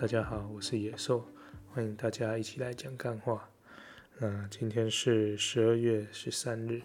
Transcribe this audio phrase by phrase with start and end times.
[0.00, 1.28] 大家好，我是野兽，
[1.68, 3.50] 欢迎大家一起来讲干话。
[4.16, 6.80] 那今天是十二月十三日，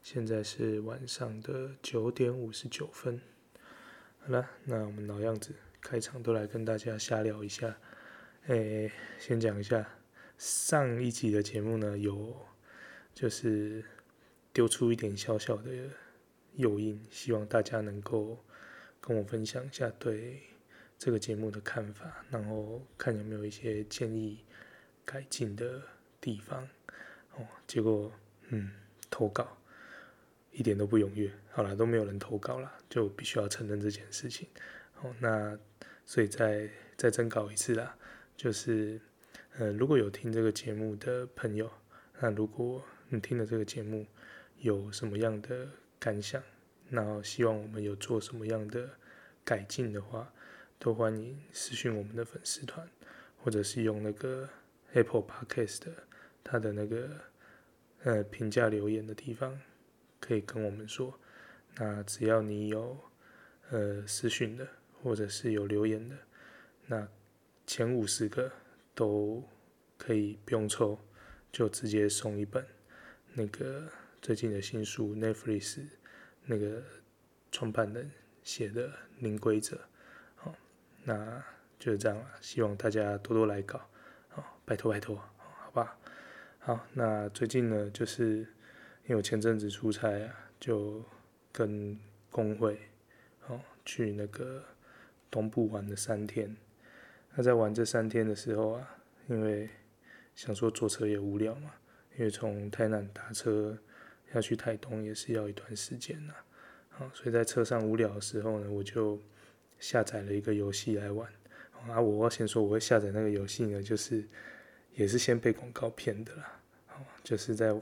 [0.00, 3.20] 现在是晚上的九点五十九分。
[4.20, 7.76] 好了，那我们老样子，开场都来跟大家瞎聊一下。
[8.46, 9.84] 诶，先讲一下
[10.38, 12.36] 上一集的节目呢，有
[13.12, 13.84] 就是
[14.52, 15.68] 丢出一点小小的
[16.54, 18.38] 诱因，希望大家能够
[19.00, 20.40] 跟我分享一下对
[21.04, 24.38] 这个节目的看法，然后看有没有一些建议
[25.04, 25.82] 改进的
[26.20, 26.62] 地方。
[27.34, 28.12] 哦，结果
[28.50, 28.70] 嗯，
[29.10, 29.58] 投稿
[30.52, 31.28] 一点都不踊跃。
[31.50, 34.46] 好了，都没有人投稿了，就必须要承认这件事情。
[35.00, 35.58] 哦，那
[36.06, 37.98] 所以再再征稿一次啦。
[38.36, 39.00] 就是，
[39.58, 41.68] 呃，如果有听这个节目的朋友，
[42.20, 44.06] 那如果你听了这个节目
[44.58, 46.40] 有什么样的感想，
[46.90, 48.88] 然后希望我们有做什么样的
[49.44, 50.32] 改进的话，
[50.82, 52.90] 都欢迎私讯我们的粉丝团，
[53.36, 54.48] 或者是用那个
[54.94, 55.92] Apple Podcast 的
[56.42, 57.08] 它的那个
[58.02, 59.60] 呃评价留言的地方，
[60.18, 61.16] 可以跟我们说。
[61.76, 62.98] 那只要你有
[63.70, 64.66] 呃私讯的，
[65.00, 66.16] 或者是有留言的，
[66.86, 67.08] 那。
[67.64, 68.50] 前五十个
[68.92, 69.40] 都
[69.96, 70.98] 可以不用抽，
[71.52, 72.66] 就直接送一本
[73.34, 73.88] 那个
[74.20, 75.86] 最近的新书 Netflix
[76.44, 76.82] 那个
[77.52, 78.10] 创办人
[78.42, 78.88] 写的
[79.20, 79.76] 《零规则》。
[81.04, 81.42] 那
[81.78, 82.24] 就是这样了。
[82.40, 83.78] 希望大家多多来搞
[84.34, 85.98] 哦，拜托拜托，好吧。
[86.58, 88.38] 好，那最近呢，就是
[89.04, 91.04] 因为我前阵子出差啊，就
[91.50, 91.98] 跟
[92.30, 92.78] 工会，
[93.48, 94.62] 哦去那个
[95.30, 96.56] 东部玩了三天。
[97.34, 99.68] 那在玩这三天的时候啊，因为
[100.34, 101.72] 想说坐车也无聊嘛，
[102.16, 103.76] 因为从台南打车
[104.32, 106.34] 要去台东也是要一段时间呐，
[106.98, 109.20] 啊，所以在车上无聊的时候呢，我就
[109.82, 111.28] 下载了一个游戏来玩。
[111.88, 114.24] 啊，我要先说我会下载那个游戏呢，就是
[114.94, 116.94] 也是先被广告骗的啦，啊，
[117.24, 117.74] 就是在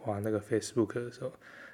[0.00, 1.32] 滑那个 Facebook 的时候，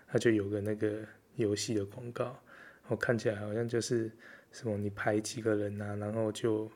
[0.09, 1.05] 它就有个那个
[1.37, 2.43] 游戏的广告，
[2.89, 4.11] 我看起来好像就是
[4.50, 6.72] 什么你排几个人啊，然后就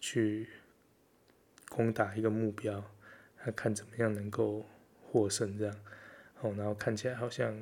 [0.00, 0.48] 去
[1.68, 4.64] 攻打一个目标，啊看怎么样能够
[5.02, 5.76] 获胜这样，
[6.40, 7.54] 哦，然后看起来好像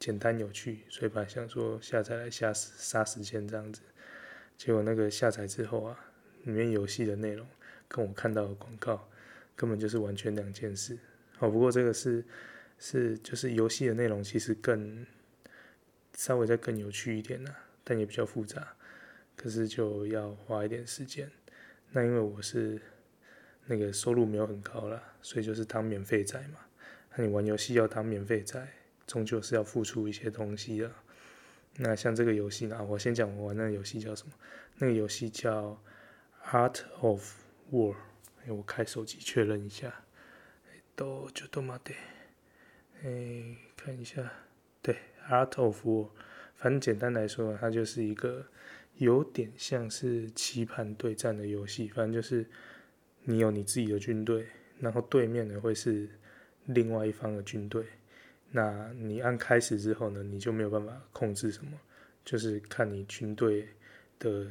[0.00, 3.82] 简单有趣，所以本来想说下载来杀杀时间这样子，
[4.58, 5.98] 结果那个下载之后啊，
[6.42, 7.46] 里面游戏的内容
[7.86, 9.08] 跟我看到的广告
[9.54, 10.98] 根本就是完全两件事。
[11.38, 12.24] 哦，不过这个是
[12.76, 15.06] 是就是游戏的内容其实更
[16.14, 17.54] 稍微再更有趣一点呐，
[17.84, 18.74] 但也比较复杂，
[19.36, 21.30] 可是就要花一点时间。
[21.92, 22.80] 那因为我是
[23.66, 26.58] 那个收入没有很高啦，所以就是当免费仔嘛。
[27.14, 28.66] 那你玩游戏要当免费仔，
[29.06, 30.92] 终究是要付出一些东西的。
[31.78, 34.34] 那像这个游戏呢，我先讲我玩那个游戏叫什么？
[34.76, 35.80] 那个游戏叫
[36.50, 37.34] 《Art of
[37.72, 37.92] War》。
[38.44, 39.94] 哎，我开手机确认一下。
[40.94, 41.94] 都就都嘛的。
[43.02, 44.30] 哎，看一下，
[44.82, 44.94] 对，
[45.30, 46.04] 《Art of War》。
[46.56, 48.46] 反正简单来说，它就是一个。
[48.96, 52.44] 有点像是棋盘对战的游戏，反正就是
[53.22, 54.44] 你有你自己的军队，
[54.80, 56.08] 然后对面呢会是
[56.64, 57.86] 另外一方的军队。
[58.50, 61.78] 那你按开始之后呢，你就没有办法控制什么，
[62.24, 63.68] 就是看你军队
[64.18, 64.46] 的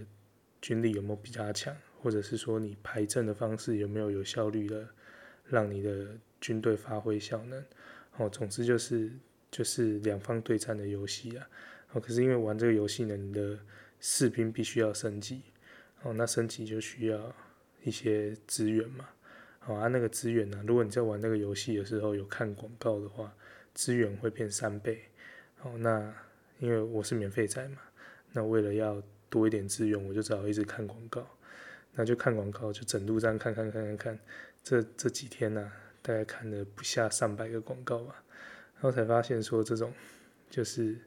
[0.61, 4.87] 军力有没有比较强，或者是说你排阵的方式有没有有效率的
[5.45, 6.07] 让你的
[6.39, 7.63] 军队发挥效能。
[8.17, 9.11] 哦，总之就是
[9.49, 11.47] 就是两方对战的游戏啊。
[11.91, 13.57] 哦，可是因为玩这个游戏呢，你的
[13.99, 15.41] 士兵必须要升级，
[16.03, 17.35] 哦，那升级就需要
[17.83, 19.07] 一些资源嘛，
[19.59, 23.33] 好啊，那个资源呢，如果你在玩那个游戏的时候有看广告的话，
[23.77, 25.03] 资源会变三倍，
[25.61, 26.11] 哦，那
[26.57, 27.77] 因为我是免费仔嘛，
[28.31, 28.99] 那为了要
[29.29, 31.23] 多一点资源，我就只好一直看广告，
[31.93, 34.19] 那就看广告，就整路这样看看看看看，
[34.63, 38.23] 这这几天呢，大概看了不下上百个广告吧，
[38.73, 39.93] 然后才发现说这种
[40.49, 40.97] 就是。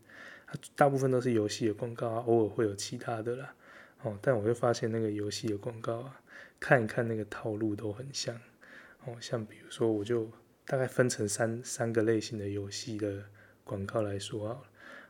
[0.74, 3.54] 大部分都是游戏的广告啊，偶尔会有其他的啦。
[4.02, 6.20] 哦，但我会发现那个游戏的广告啊，
[6.58, 8.34] 看一看那个套路都很像。
[9.04, 10.28] 哦，像比如说，我就
[10.70, 13.24] 大概分成三三个类型的游戏的
[13.64, 14.62] 广告来说好了。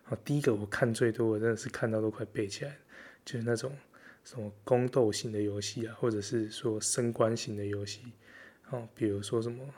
[0.09, 2.79] 哦，第一个我看最多，我真的是看到都快背起来，
[3.27, 3.77] 就是那种
[4.25, 8.01] 什么宫斗型的游戏啊，或者是说升官型的游戏。
[8.71, 9.69] 哦，比如说什么，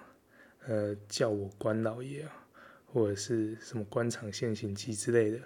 [0.69, 2.39] 呃，叫我关老爷啊。
[2.93, 5.39] 或者是什么官场现形记之类的，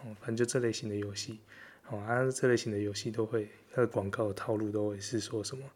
[0.00, 1.40] 哦，反正就这类型的游戏，
[1.88, 5.68] 哦，啊，这类型的游戏都会，它的广告的套路都会是说什么，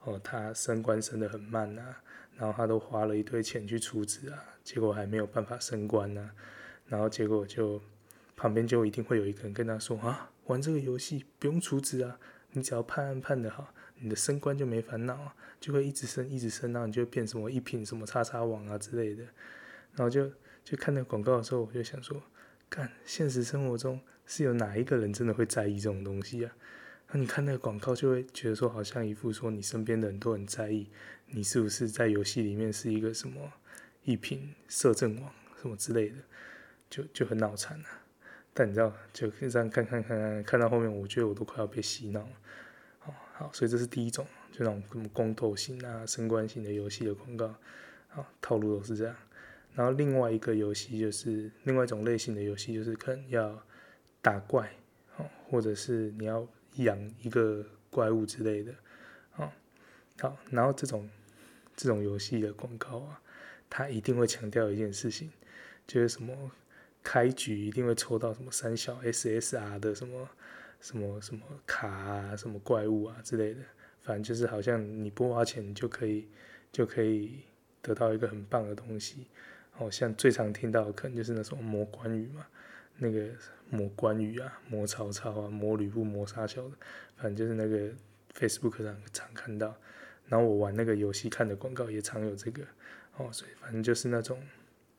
[0.00, 2.02] 哦，他升官升得很慢啊，
[2.36, 6.30] 然后他都花了一堆钱去储值啊，结果还没有办法升官啊，
[6.86, 7.80] 然后结果就
[8.36, 12.18] 旁边就一定会有一个人跟他说啊，玩这个游戏不用储值啊，
[12.52, 19.22] 你只要判案判得好，你的升官就没烦恼啊，就会一直升一直升，然后你就变什么一品什么叉叉王啊之类的。
[19.94, 20.30] 然后就
[20.64, 22.20] 就看那广告的时候，我就想说，
[22.68, 26.52] 看现实生活中是有哪一个人真的会在意这种东西啊？
[27.14, 30.88] 那你看那个广告，就会觉得说，好像一副说你身边的人都很在意，
[31.26, 33.52] 你是不是在游戏里面是一个什么
[34.02, 35.30] 一品摄政王
[35.60, 36.16] 什么之类的，
[36.88, 37.86] 就就很脑残啊。
[38.54, 42.32] 但你知道，就这样看看看看，看到后面，我觉得我都快要被洗脑了。
[43.00, 47.54] 好，好，所以这是第一种，就那种什么宫斗型啊、升官型的游戏的广告，
[48.08, 49.14] 好，套路都是这样。
[49.74, 53.62] 然后另外一个游戏就是另外一种类型的游戏，就是可能要
[54.22, 54.72] 打怪，
[55.18, 56.48] 哦，或者是你要。
[56.76, 58.72] 养一个怪物之类的，
[59.36, 59.52] 啊，
[60.20, 61.08] 好，然后这种
[61.76, 63.20] 这种游戏的广告啊，
[63.68, 65.30] 它一定会强调一件事情，
[65.86, 66.50] 就是什么
[67.02, 70.28] 开局一定会抽到什么三小 SSR 的什么
[70.80, 73.60] 什么什么卡啊，什么怪物啊之类的，
[74.02, 76.28] 反正就是好像你不花钱就可以
[76.70, 77.40] 就可以
[77.80, 79.26] 得到一个很棒的东西，
[79.70, 82.46] 好像最常听到可能就是那种魔关羽嘛。
[82.98, 83.26] 那个
[83.72, 86.76] 魔关羽啊，魔曹操啊，魔吕布，魔杀小的，
[87.16, 87.90] 反正就是那个
[88.34, 89.74] Facebook 上常看到。
[90.28, 92.62] 然后我玩那个游戏看的广告也常有这个
[93.16, 94.38] 哦，所以反正就是那种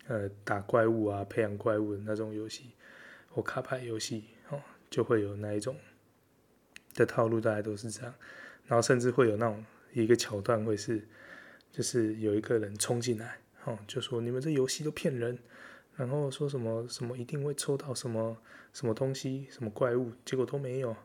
[0.07, 2.71] 呃打怪物啊，培养怪物的那种游戏
[3.29, 4.59] 或卡牌游戏哦，
[4.89, 5.77] 就会有那一种
[6.95, 8.11] 的套路，大概都是这样。
[8.65, 11.07] 然后甚至会有那种一个桥段会是，
[11.71, 15.37] 就是有一个人冲进来哦，就说你们这游戏都骗人。
[15.95, 18.35] 然后说什么什么一定会抽到什么
[18.73, 20.95] 什么东西什么怪物，结果都没有，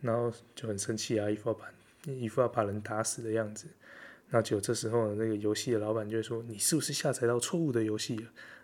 [0.00, 1.70] 然后就很生气啊，一副要把
[2.06, 3.68] 一副要把人打死的样子。
[4.30, 8.22] 那就这时候那个游戏的老板就会说：“你是不是下载到错误的游戏了？”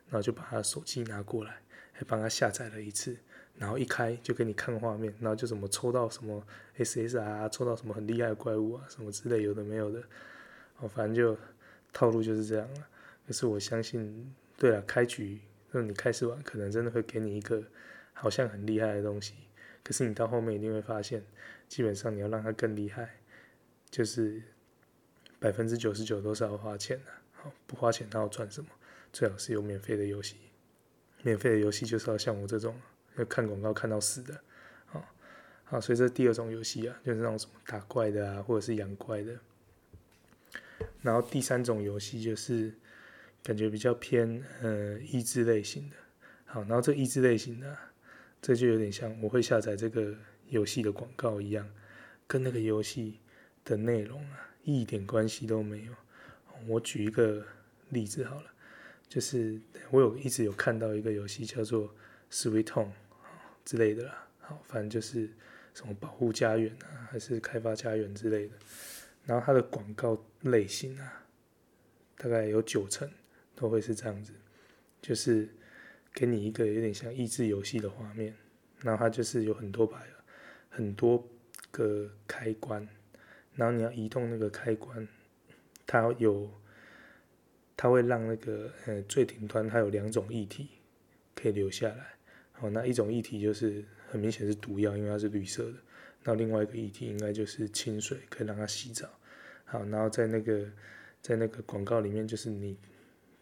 [0.08, 1.60] 然后就把他手机拿过来，
[1.92, 3.14] 还帮他下载了一次，
[3.58, 6.42] 然后一开就给你看画面，然后就怎么抽到什么
[6.78, 10.02] SSR，抽到什么很厉害的怪物啊，什么之类有的没有的，
[10.78, 11.36] 哦，反正就
[11.92, 12.86] 套路就是这样了。
[13.26, 15.38] 可是我相信，对了，开局。
[15.70, 17.62] 那你开始玩，可能真的会给你一个
[18.20, 19.34] 好像很厉害的东西，
[19.82, 21.24] 可是你到后面一定会发现，
[21.68, 23.08] 基本上你要让它更厉害，
[23.90, 24.42] 就是
[25.38, 27.12] 百分之九十九都是要花钱的。
[27.32, 28.68] 好，不花钱它要赚什么？
[29.12, 30.36] 最好是有免费的游戏，
[31.22, 32.74] 免费的游戏就是要像我这种
[33.16, 34.40] 要看广告看到死的。
[34.86, 35.04] 好，
[35.64, 39.38] 好，所以这第二种游戏啊，就是那种什么打怪的啊，或者是养怪的。
[41.02, 42.74] 然后第三种游戏就是。
[43.40, 45.96] 感觉比较偏呃益智类型的，
[46.44, 47.78] 好，然后这益智类型的，
[48.40, 50.14] 这就有点像我会下载这个
[50.48, 51.68] 游戏的广告一样，
[52.26, 53.20] 跟那个游戏
[53.64, 55.92] 的内容啊一点关系都没有。
[56.66, 57.44] 我举一个
[57.90, 58.50] 例子好了，
[59.08, 61.94] 就是我有一直有看到一个游戏叫做
[62.30, 62.94] Sweet Home
[63.64, 65.28] 之类的啦，好，反正就是
[65.74, 68.54] 什么保护家园啊，还是开发家园之类的，
[69.24, 71.24] 然后它的广告类型啊，
[72.16, 73.08] 大概有九成。
[73.60, 74.32] 都会是这样子，
[75.02, 75.48] 就是
[76.12, 78.34] 给你一个有点像益智游戏的画面，
[78.80, 80.02] 然后它就是有很多把
[80.68, 81.28] 很多
[81.70, 82.86] 个开关，
[83.54, 85.06] 然后你要移动那个开关，
[85.86, 86.50] 它有，
[87.76, 90.68] 它会让那个呃最顶端它有两种液体
[91.34, 92.14] 可以留下来，
[92.52, 95.78] 好，那一种液体就是很明显是毒药，因为它是绿色的，
[96.24, 99.08] 那另外一个液体应该就是清水，可以让它洗澡，
[99.64, 100.68] 好，然后在那个
[101.22, 102.76] 在那个广告里面就是你。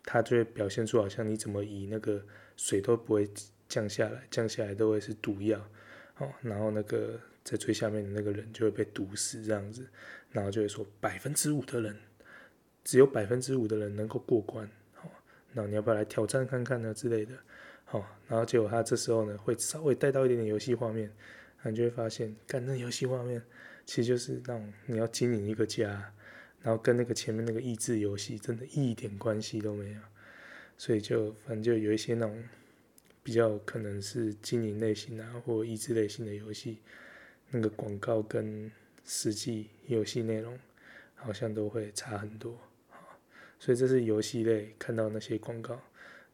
[0.09, 2.25] 它就会表现出好像你怎么以那个
[2.57, 3.29] 水都不会
[3.69, 5.59] 降下来，降下来都会是毒药，
[6.19, 9.87] 哦，然后那个在最下面的那个人就会被毒死这样子，
[10.31, 11.97] 然后就会说百分之五的人，
[12.85, 14.67] 只有百分之五的人能够过关，
[15.03, 15.11] 哦，
[15.53, 17.35] 那你要不要来挑战看看呢之类的，
[17.91, 21.13] 哦，然后结果他这时候呢会稍微带到一点点游戏画面，
[21.65, 23.43] 你就会发现，干那游戏画面
[23.85, 26.13] 其实就是那种你要经营一个家。
[26.63, 30.01] 然后跟那个前面那个益智游戏真的一点关系都没有，
[30.77, 32.43] 所以就反正就有一些那种
[33.23, 36.79] 比较可能是经营类型啊或益智类型的游戏，
[37.51, 38.71] 那个广告跟
[39.05, 40.59] 实际游戏内容
[41.15, 42.59] 好像都会差很多，
[43.59, 45.81] 所以这是游戏类看到那些广告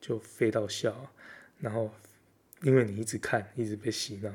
[0.01, 1.13] 就废到笑，
[1.61, 1.91] 然后
[2.63, 4.35] 因为你一直看一直被洗脑，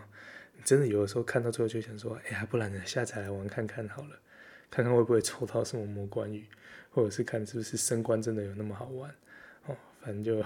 [0.64, 4.20] 真的有的时候看到最后就想说，哎呀，不然呢下载来玩看看好了。
[4.70, 6.46] 看看会不会抽到什么魔关羽，
[6.92, 9.16] 或者是看是不是升官真的有那么好玩。
[10.02, 10.44] 反正就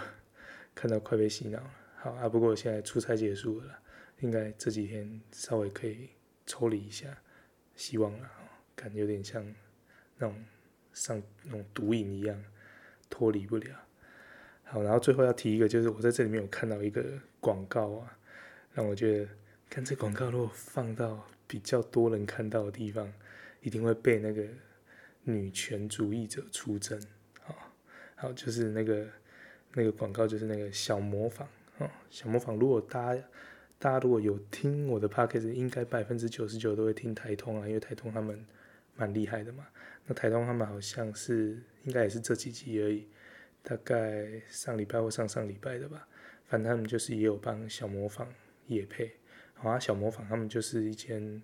[0.74, 1.74] 看到快被洗脑了。
[1.96, 3.80] 好啊，不过现在出差结束了，
[4.20, 6.10] 应该这几天稍微可以
[6.46, 7.16] 抽离一下，
[7.76, 8.30] 希望了。
[8.76, 9.46] 感觉有点像
[10.18, 10.44] 那种
[10.94, 12.44] 上那种毒瘾一样，
[13.10, 13.76] 脱离不了。
[14.64, 17.04] 好，然后最后要提一个，就是我在这里面有看到一个
[17.40, 18.18] 广告啊，
[18.74, 19.30] 让我觉得
[19.70, 23.14] 看这广告如果放到比较多人看到的地方，
[23.62, 24.44] 一定会被那个
[25.24, 27.00] 女权主义者出征。
[27.42, 27.56] 好，
[28.16, 29.08] 好，就是那个
[29.74, 31.48] 那个广告，就是那个小模仿。
[31.78, 33.24] 哦，小模仿，如果大家
[33.80, 38.46] 大家如果有听我的 podcast，应该百分之九十九都会听台通啊，因为台通他们
[38.96, 39.66] 蛮厉害的嘛。
[40.06, 43.08] 那台通他们好像是应该也是这几集而已，
[43.64, 46.08] 大概上礼拜或上上礼拜的吧。
[46.46, 48.28] 反正他们就是也有帮小模仿
[48.68, 49.12] 也配。
[49.54, 51.42] 好啊，小模仿他们就是一间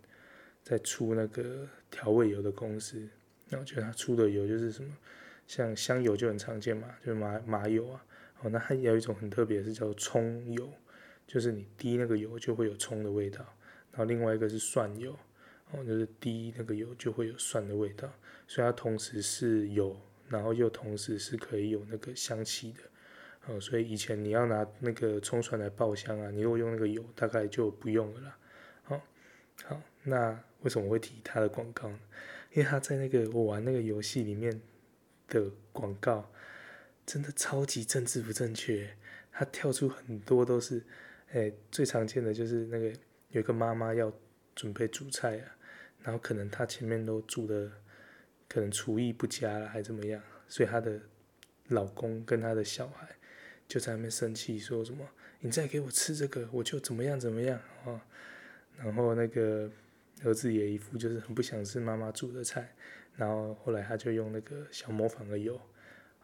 [0.62, 3.00] 在出那个调味油的公司，
[3.48, 4.92] 然后我觉得他出的油就是什么，
[5.48, 8.04] 像香油就很常见嘛，就麻麻油啊。
[8.42, 10.72] 哦，那它有一种很特别的是叫葱油，
[11.26, 13.40] 就是你滴那个油就会有葱的味道。
[13.92, 15.18] 然后另外一个是蒜油，
[15.72, 18.08] 哦，就是滴那个油就会有蒜的味道。
[18.48, 22.80] 所以它同时是油，然后又同时是可以有那个香气的。
[23.48, 28.38] 哦，所以以前你要拿那个葱蒜来爆香啊，你如果用那个油，大概就不用了啦。
[28.84, 29.02] 好，
[29.66, 32.00] 好，那为什么会提它的广告呢？
[32.54, 34.62] 因为它在那个我玩那个游戏里面
[35.28, 36.30] 的广告，
[37.08, 38.96] 真的超级政治不正确。
[39.32, 40.84] 他跳出很多都是，
[41.32, 42.90] 哎、最常见的就是那个
[43.30, 44.14] 有一个妈妈要
[44.54, 45.58] 准备煮菜啊，
[46.04, 47.72] 然后可能她前面都煮的
[48.48, 51.00] 可能厨艺不佳了，还怎么样，所以她的
[51.70, 53.08] 老公跟她的小孩。
[53.68, 55.06] 就在那边生气，说什么
[55.42, 58.02] 你再给我吃这个，我就怎么样怎么样啊！
[58.78, 59.70] 然后那个
[60.24, 62.74] 儿子也一副就是很不想吃妈妈煮的菜，
[63.18, 65.60] 然后后来他就用那个小模仿的油，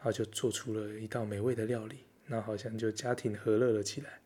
[0.04, 4.20] 然后就做出了一道美味的料理，然后好像就家庭和乐了起来。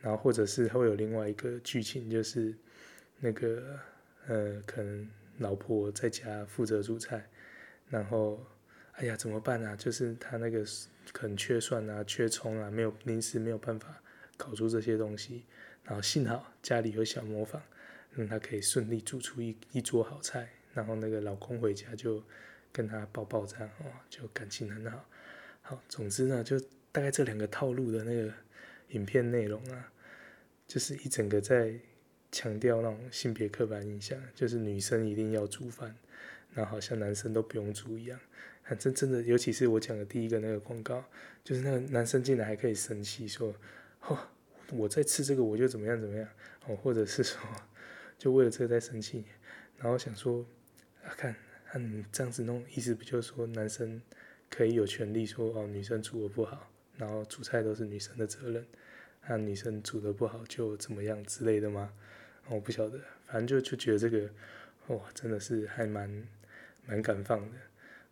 [0.00, 2.52] 然后或者是会有另外一个剧情，就是
[3.20, 3.78] 那个
[4.26, 5.08] 呃，可能
[5.38, 7.24] 老婆在家负责煮菜，
[7.88, 8.44] 然后
[8.94, 9.76] 哎呀怎么办啊？
[9.76, 10.64] 就是他那个。
[11.12, 14.02] 可能缺蒜啊，缺葱啊，没有临时没有办法
[14.36, 15.44] 搞出这些东西，
[15.84, 17.62] 然后幸好家里有小磨坊，
[18.10, 20.50] 让他可以顺利煮出一一桌好菜。
[20.74, 22.20] 然后那个老公回家就
[22.76, 25.08] 跟他抱抱这样，哦，就感情很好。
[25.62, 26.60] 好，总之呢，就
[26.92, 28.30] 大概这两个套路的那个
[28.88, 29.90] 影片内容啊，
[30.68, 31.72] 就是一整个在
[32.30, 35.96] 强调那种性别刻板印象，就是女生一定要煮饭，
[36.52, 38.20] 然后好像男生都不用煮一样。
[38.62, 41.02] 反正真的，尤其是我讲的第一个那个广告，
[41.42, 43.54] 就是那个男生进来还可以生气说
[44.06, 44.18] ：“哦，
[44.72, 46.28] 我在吃这个我就怎么样怎么样
[46.66, 47.40] 哦，或者是说
[48.18, 49.24] 就为了这个在生气。”
[49.78, 50.44] 然后想说
[51.04, 51.34] 啊，看，
[51.76, 54.00] 看你这样子弄，意思不就是说男生
[54.48, 58.66] 可以有权利说哦，女生煮的不好，然后煮菜都是女生的责任，
[59.28, 61.92] 那女生煮的不好就怎么样之类的吗？
[62.48, 64.30] 我不晓得，反正就就觉得这个
[64.86, 66.26] 哇，真的是还蛮
[66.86, 67.56] 蛮敢放的。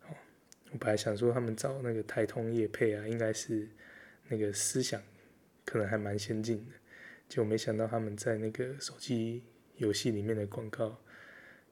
[0.09, 0.15] 哦
[0.71, 3.67] 我本来想说他们找那个太通业配啊，应该是
[4.27, 5.01] 那个思想
[5.65, 6.73] 可能还蛮先进的，
[7.27, 9.41] 结果没想到他们在那个手机
[9.77, 11.01] 游戏里面的广告，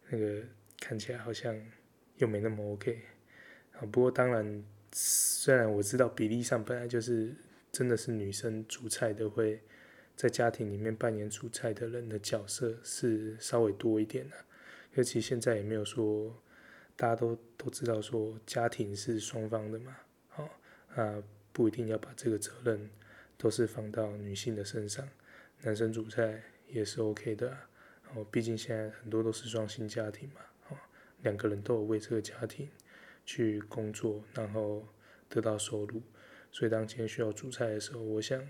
[0.09, 0.41] 那个
[0.79, 1.55] 看起来好像
[2.23, 3.01] 又没那么 OK。
[3.73, 7.35] 啊，不过当然，虽然我知道比例上本来就是
[7.71, 9.61] 真的是女生煮菜都会
[10.15, 14.35] 在家庭里面扮演煮菜的人的角色是稍微多一点的，
[14.93, 16.39] 尤其现在也没有说。
[16.95, 19.97] 大家都都知道说家庭是双方的嘛，
[20.29, 20.47] 好，
[20.93, 22.87] 啊不一定要把这个责任
[23.35, 25.09] 都是放到女性的身上，
[25.63, 27.57] 男生煮菜也是 OK 的，
[28.13, 30.41] 哦，毕竟现在很多都是双薪家庭嘛，
[31.23, 32.69] 两个人都有为这个家庭
[33.25, 34.87] 去工作，然后
[35.27, 36.01] 得到收入，
[36.51, 38.41] 所以当今天需要煮菜的时候，我想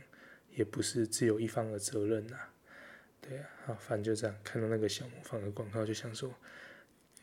[0.51, 2.37] 也不是只有一方的责任呐，
[3.21, 6.33] 对啊，好，反正就这样，看到那个小魔方的广告就想说。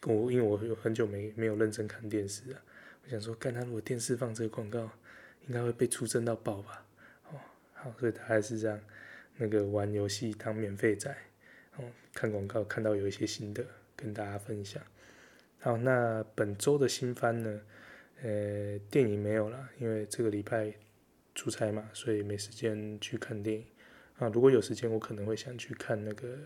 [0.06, 2.62] 我因为我有很久没没有认真看电视了，
[3.04, 4.90] 我想说，看他如果电视放这个广告，
[5.46, 6.86] 应该会被出征到爆吧？
[7.30, 7.38] 哦，
[7.74, 8.80] 好，所以他还是这样，
[9.36, 11.14] 那个玩游戏当免费仔，
[11.76, 13.62] 哦，看广告看到有一些心得
[13.94, 14.82] 跟大家分享。
[15.60, 17.60] 好，那本周的新番呢？
[18.22, 20.74] 呃，电影没有了，因为这个礼拜
[21.34, 23.64] 出差嘛，所以没时间去看电影。
[24.18, 26.38] 啊，如果有时间，我可能会想去看那个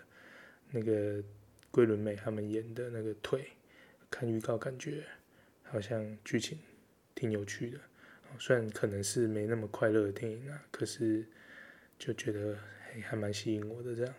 [0.70, 1.22] 那个。
[1.74, 3.48] 桂纶镁他们演的那个腿，
[4.08, 5.02] 看预告感觉
[5.64, 6.56] 好像剧情
[7.16, 7.80] 挺有趣的，
[8.38, 11.26] 虽然可能是没那么快乐的电影啊，可是
[11.98, 14.14] 就觉得还还蛮吸引我的这样，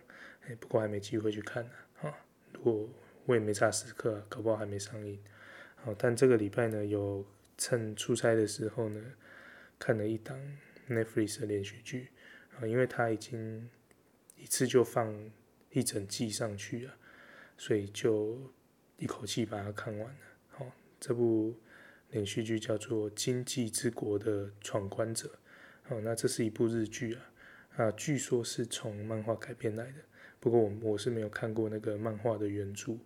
[0.46, 1.70] 哎，不过还没机会去看呢，
[2.02, 2.14] 啊，
[2.52, 2.86] 如果
[3.26, 5.20] 我也没差时刻，搞不好还没上映，
[5.76, 7.24] 好，但这个礼拜呢，有
[7.58, 9.00] 趁出差的时候呢，
[9.78, 10.36] 看了一档
[10.88, 12.08] Netflix 的连续剧，
[12.58, 13.68] 啊，因为它已经
[14.36, 15.14] 一次就放
[15.70, 16.94] 一整季上去了。
[17.58, 18.38] 所以就
[18.98, 20.20] 一口气把它看完了。
[20.50, 21.58] 好，这部
[22.10, 25.26] 连续剧叫做《经济之国的闯关者》。
[25.88, 27.22] 好，那这是一部日剧啊，
[27.76, 30.00] 啊，据说是从漫画改编来的。
[30.38, 32.98] 不过我我是没有看过那个漫画的原著。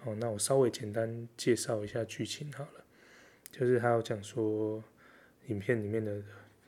[0.00, 2.84] 好，那我稍微简单介绍一下剧情好了。
[3.50, 4.82] 就是他有讲说，
[5.46, 6.22] 影片里面的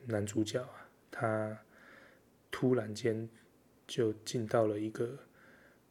[0.05, 1.57] 男主角啊，他
[2.49, 3.29] 突然间
[3.87, 5.17] 就进到了一个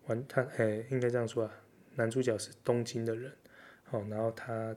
[0.07, 1.63] 玩他哎、应该这样说啊，
[1.95, 3.33] 男主角是东京的人，
[3.85, 4.77] 好，然后他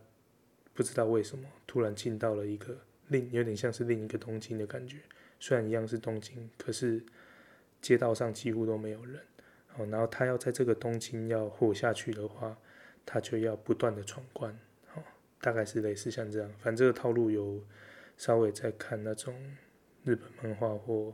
[0.73, 2.77] 不知道为什么突然进到了一个
[3.09, 4.99] 另有点像是另一个东京的感觉，
[5.39, 7.03] 虽然一样是东京，可是
[7.81, 9.19] 街道上几乎都没有人。
[9.75, 12.55] 哦，然后他要在这个东京要活下去的话，
[13.05, 14.51] 他就要不断的闯关，
[14.93, 15.01] 哦，
[15.41, 16.49] 大概是类似像这样。
[16.59, 17.59] 反正这个套路有
[18.15, 19.33] 稍微在看那种
[20.03, 21.11] 日本漫画或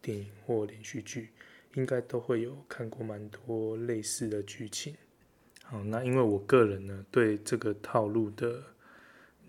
[0.00, 1.28] 电影或连续剧，
[1.74, 4.96] 应该都会有看过蛮多类似的剧情。
[5.62, 8.62] 好，那因为我个人呢，对这个套路的，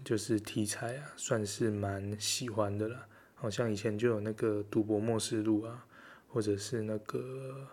[0.04, 3.08] 就是题材啊，算是蛮喜欢的啦。
[3.36, 5.88] 好像以前就有那个《赌博默示录》啊，
[6.28, 7.66] 或者是那个。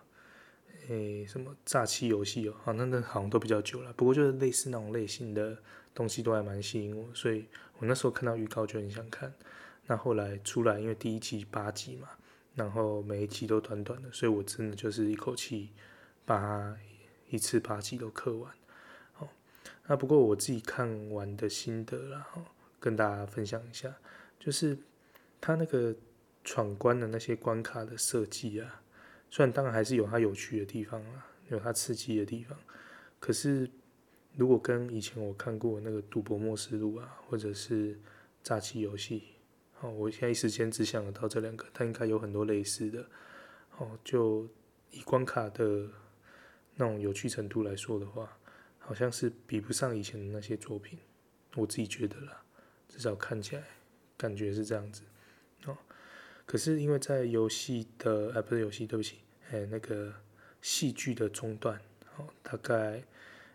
[0.88, 2.54] 诶、什么诈欺游戏哦？
[2.64, 3.92] 好，那那好像都比较久了。
[3.92, 5.56] 不过就是类似那种类型的
[5.94, 7.44] 东西都还蛮吸引我，所以
[7.78, 9.32] 我那时候看到预告就很想看。
[9.86, 12.08] 那后来出来，因为第一季八集嘛，
[12.54, 15.70] 然后每一集都短短的，所以我真的就是一口气
[16.24, 16.74] 把
[17.28, 18.52] 一次八集都磕完。
[19.12, 19.28] 好，
[19.86, 22.26] 那不过我自己看完的心得啦，
[22.80, 23.94] 跟大家分享一下，
[24.40, 24.78] 就是
[25.40, 25.94] 他那个
[26.44, 28.82] 闯关的那些关卡的设计啊。
[29.30, 32.58] 虽然当然还是有它有趣的地方啊，有它刺激的地方，
[33.20, 33.70] 可是
[34.36, 37.98] 如果跟以前我看过那个《赌博默示录》啊，或者是
[38.42, 39.22] 诈欺游戏，
[39.80, 43.06] 哦，我现在一时间只想得到这两个，它应该有很多类似的，
[43.76, 44.48] 哦，就
[44.90, 45.88] 以关卡的
[46.76, 48.38] 那种有趣程度来说的话，
[48.78, 50.98] 好像是比不上以前的那些作品，
[51.56, 52.42] 我自己觉得啦，
[52.88, 53.62] 至少看起来
[54.16, 55.02] 感觉是这样子。
[56.48, 59.18] 可是因为在游戏的，哎，不是游戏，对不起，
[59.50, 60.10] 哎，那个
[60.62, 61.78] 戏剧的中段，
[62.16, 63.04] 哦，大概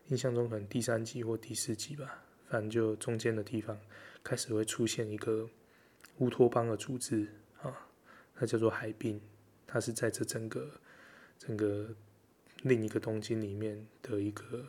[0.10, 3.75] 印象中可能第三集或第四集吧，反正就中间的地方
[4.23, 5.49] 开始会出现一个
[6.19, 7.27] 乌托邦的组织
[7.63, 7.89] 啊，
[8.36, 9.19] 它叫做海滨，
[9.65, 10.69] 它是在这整个
[11.39, 11.89] 整个
[12.62, 14.67] 另一个东京里面的一个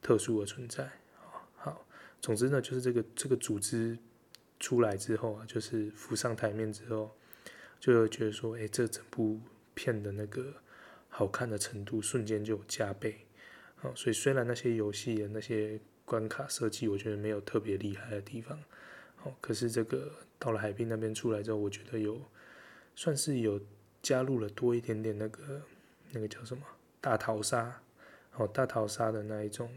[0.00, 0.84] 特殊的存在
[1.18, 1.44] 啊。
[1.56, 1.86] 好，
[2.22, 3.98] 总之呢，就是这个这个组织
[4.58, 7.14] 出来之后啊，就是浮上台面之后。
[7.80, 9.40] 就会觉得说，哎、欸，这整部
[9.74, 10.54] 片的那个
[11.08, 13.26] 好看的程度瞬间就有加倍，
[13.80, 18.62] 啊，所以虽然那些游戏的那些关卡设计，我觉得没有特别厉害的地方，
[19.22, 22.20] 哦，可是这个到了海滨那边出来之后，我觉得有
[22.94, 23.58] 算是有
[24.02, 25.62] 加入了多一点点那个
[26.12, 26.62] 那个叫什么
[27.00, 27.80] 大逃杀，
[28.36, 29.72] 哦，大逃杀的那一种，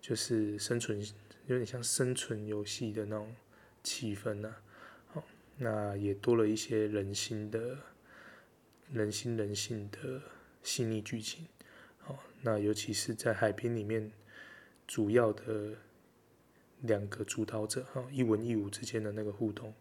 [0.00, 1.00] 就是生存
[1.46, 3.32] 有点像生存游戏的那种
[3.84, 4.62] 气氛呐、啊。
[5.62, 7.76] 那也多了一些人心的、
[8.90, 10.22] 人心人性的
[10.62, 11.46] 细腻剧情，
[12.06, 14.10] 哦，那尤其是在海边里面，
[14.86, 15.74] 主要的
[16.80, 19.74] 两个主导者哈，一文一武之间的那个互动，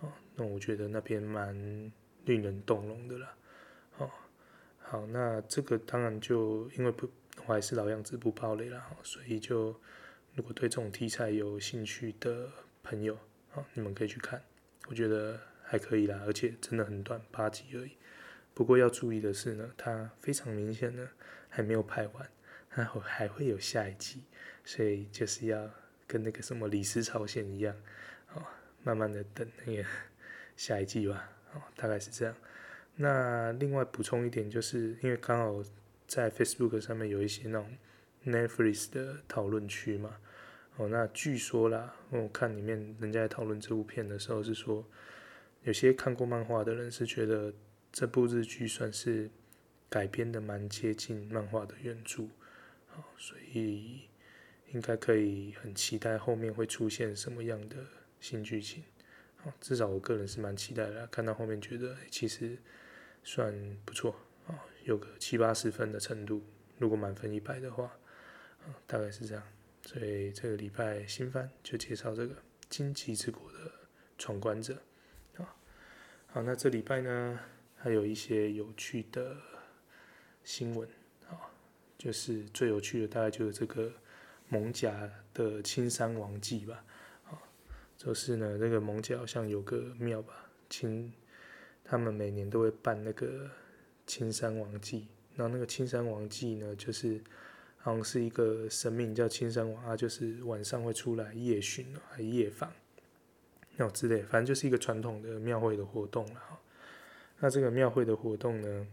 [0.00, 1.54] 哦，那我觉得那边蛮
[2.26, 3.34] 令人动容的啦，
[3.96, 4.10] 哦，
[4.80, 7.08] 好，那这个当然就因为不，
[7.46, 9.74] 我还是老样子不爆雷啦，所以就
[10.34, 12.50] 如果对这种题材有兴趣的
[12.82, 13.18] 朋友，
[13.54, 14.42] 哦，你们可以去看。
[14.86, 17.92] 我觉得还可以啦，而且真的很短，八集而已。
[18.52, 21.08] 不过要注意的是呢，它非常明显呢
[21.48, 22.28] 还没有拍完，
[22.70, 24.22] 它还会有下一季，
[24.64, 25.70] 所以就是要
[26.06, 27.74] 跟那个什么《李斯朝鲜》一样，
[28.34, 28.42] 哦，
[28.82, 29.84] 慢慢的等那个
[30.56, 32.34] 下一季吧，哦，大概是这样。
[32.96, 35.62] 那另外补充一点，就是因为刚好
[36.06, 37.76] 在 Facebook 上面有一些那种
[38.24, 40.18] Netflix 的讨论区嘛。
[40.76, 44.84] 哦，那据说啦，我看里面人家在讨论这部片的时候是说，
[45.62, 47.54] 有些看过漫画的人是觉得
[47.92, 49.30] 这部日剧算是
[49.88, 52.24] 改编的蛮接近漫画的原著，
[52.92, 54.08] 哦，所以
[54.72, 57.76] 应该可以很期待后面会出现什么样的
[58.18, 58.82] 新剧情，
[59.60, 62.58] 至少我个人是蛮期待的，看到后面觉得其实
[63.22, 64.16] 算不错，
[64.48, 66.42] 哦，有个七八十分的程度，
[66.78, 67.96] 如果满分一百的话，
[68.66, 69.44] 哦，大概是这样。
[69.86, 72.34] 所以这个礼拜新番就介绍这个
[72.70, 73.70] 《荆棘之国的
[74.16, 74.82] 闯关者》
[75.42, 75.54] 啊，
[76.28, 77.38] 好，那这礼拜呢
[77.76, 79.36] 还有一些有趣的
[80.42, 80.88] 新闻。
[81.28, 81.36] 啊，
[81.98, 83.92] 就是最有趣的大概就是这个
[84.48, 86.82] 蒙甲的青山王祭吧，
[87.26, 87.38] 啊，
[87.98, 91.12] 就是呢那个蒙甲好像有个庙吧，青，
[91.84, 93.50] 他们每年都会办那个
[94.06, 97.22] 青山王祭，那那个青山王祭呢就是。
[97.84, 102.72] 好像是一个神明叫青山王啊，就是晚上会出来夜巡还夜访，
[103.76, 106.40] 那之类，反正就是一个传统的庙会的活动了。
[107.40, 108.86] 那这个庙会的活动呢，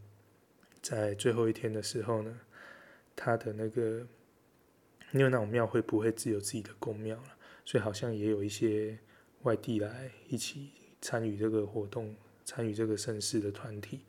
[0.82, 2.38] 在最后一天的时候呢，
[3.16, 4.06] 他的那个，
[5.14, 9.00] 因为那种庙会不会只有自己的宫庙了，所以好像也有一些
[9.44, 14.02] 外地来一起参与这个活动、参与这个盛事的团体。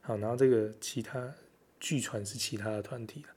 [0.00, 1.34] 好，然后这个其他
[1.78, 3.28] 据传是其他的团体了。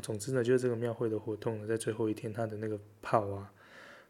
[0.00, 3.52] 总之呢，就是这个庙会的活动呢，在最后一天，他的那个炮啊，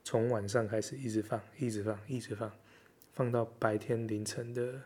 [0.05, 2.53] 从晚上开始一直放，一直放，一直放，
[3.13, 4.83] 放到白天凌晨的，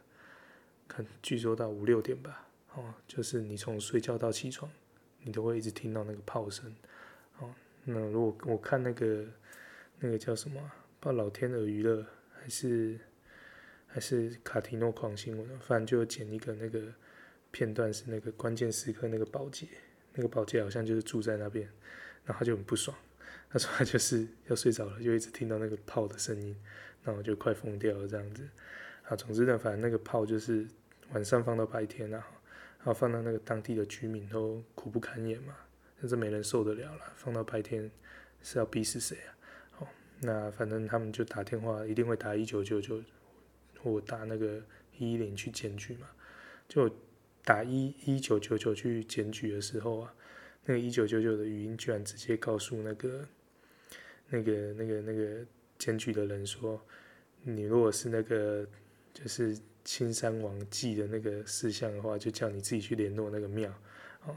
[0.86, 2.48] 看，据说到五六点吧。
[2.74, 4.70] 哦，就是你从睡觉到起床，
[5.22, 6.74] 你都会一直听到那个炮声。
[7.38, 9.26] 哦，那如果我看那个
[9.98, 10.58] 那个叫什么，
[10.98, 12.98] 不知道老天鹅娱乐还是
[13.86, 16.80] 还是卡提诺狂新闻，反正就剪一个那个
[17.50, 19.66] 片段，是那个关键时刻那个保洁。
[20.14, 21.66] 那个保洁好像就是住在那边，
[22.24, 22.96] 然后他就很不爽。
[23.50, 26.56] 他说他就是要睡着了，就一直听到那个炮的声音，
[27.04, 28.48] 然后就快疯掉了这样子。
[29.04, 30.66] 啊，总之呢，反正那个炮就是
[31.12, 32.24] 晚上放到白天啊，
[32.78, 35.54] 然后放到那个当地的居民都苦不堪言嘛，
[36.00, 37.12] 但是没人受得了了。
[37.14, 37.90] 放到白天
[38.42, 39.36] 是要逼死谁啊？
[39.80, 39.88] 哦，
[40.20, 43.02] 那反正他们就打电话，一定会打一九九九
[43.82, 44.62] 或打那个
[44.96, 46.06] 一一零去检举嘛，
[46.68, 46.90] 就。
[47.44, 50.14] 打一一九九九去检举的时候啊，
[50.64, 53.26] 那个一九九九的语音居然直接告诉那个
[54.28, 55.44] 那个那个那个
[55.78, 56.80] 检举的人说，
[57.42, 58.66] 你如果是那个
[59.12, 63.68] 就是青山王祭的那个事项的话，就叫你自己去联络那个庙
[64.24, 64.36] 哦。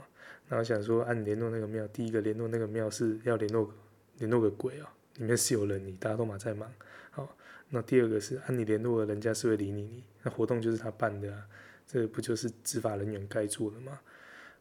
[0.49, 3.71] 然后想说，按、啊、联络那个庙，第一个联络那个庙是要联络
[4.17, 4.87] 联络个鬼哦，
[5.17, 6.71] 里面是有人，你大家都马在忙。
[7.11, 7.29] 好、哦，
[7.69, 11.47] 那第二个是按、啊、你联络了，人家是会理你，你那活动就是他办的啊。
[11.87, 13.99] 这不就是执法人员该做的吗？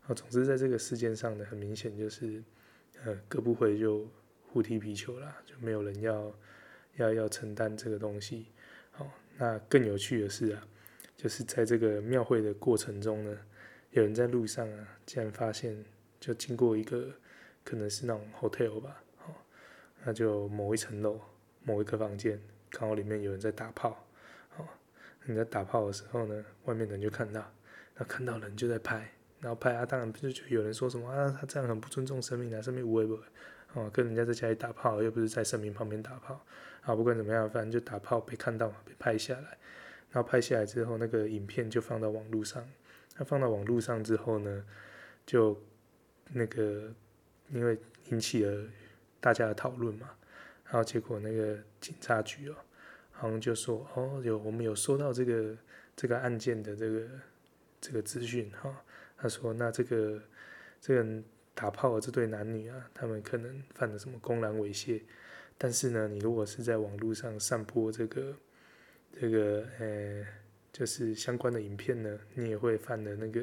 [0.06, 2.42] 啊，总之在这个事件上呢，很明显就是，
[3.02, 4.06] 呃，各部会就
[4.46, 6.38] 互踢皮球啦，就没有人要
[6.96, 8.48] 要要承担这个东西。
[8.90, 10.68] 好，那更有趣的是啊，
[11.16, 13.38] 就是在这个庙会的过程中呢，
[13.92, 15.82] 有人在路上啊，竟然发现，
[16.20, 17.10] 就经过一个
[17.64, 19.34] 可能是那种 hotel 吧，哦，
[20.04, 21.18] 那就某一层楼
[21.62, 24.06] 某一个房间，刚好里面有人在打炮。
[25.26, 27.42] 你在打炮的时候呢，外面人就看到，
[27.96, 29.10] 那看到人就在拍，
[29.40, 33.18] 然后拍啊，当然不是就有人说什么啊，他这样很不尊重生命啊，生命无畏不，
[33.72, 36.44] 哦，跟人家在家里打炮，又不是在生命旁边打炮，
[36.82, 39.56] 啊，不管怎么样，反正就打炮被看到嘛，被拍下来，
[40.10, 42.68] 然后拍下来之后，那个影片就放到网络上，
[43.16, 44.64] 那放到网络上之后呢，
[45.24, 45.58] 就
[46.32, 46.92] 那个
[47.50, 47.78] 因为
[48.10, 48.68] 引起了
[49.20, 50.10] 大家的讨论嘛，
[50.64, 52.56] 然后结果那个警察局哦。
[53.24, 55.56] 好像就说哦，有我们有收到这个
[55.96, 57.08] 这个案件的这个
[57.80, 58.84] 这个资讯哈。
[59.16, 60.20] 他说那这个
[60.78, 61.22] 这个
[61.54, 65.00] 打炮的这对男女啊，他们可能犯了什么公然猥亵。
[65.56, 68.37] 但是呢，你如果是在网络上散播这个
[69.10, 70.26] 这个呃，
[70.70, 73.42] 就是相关的影片呢，你也会犯的那个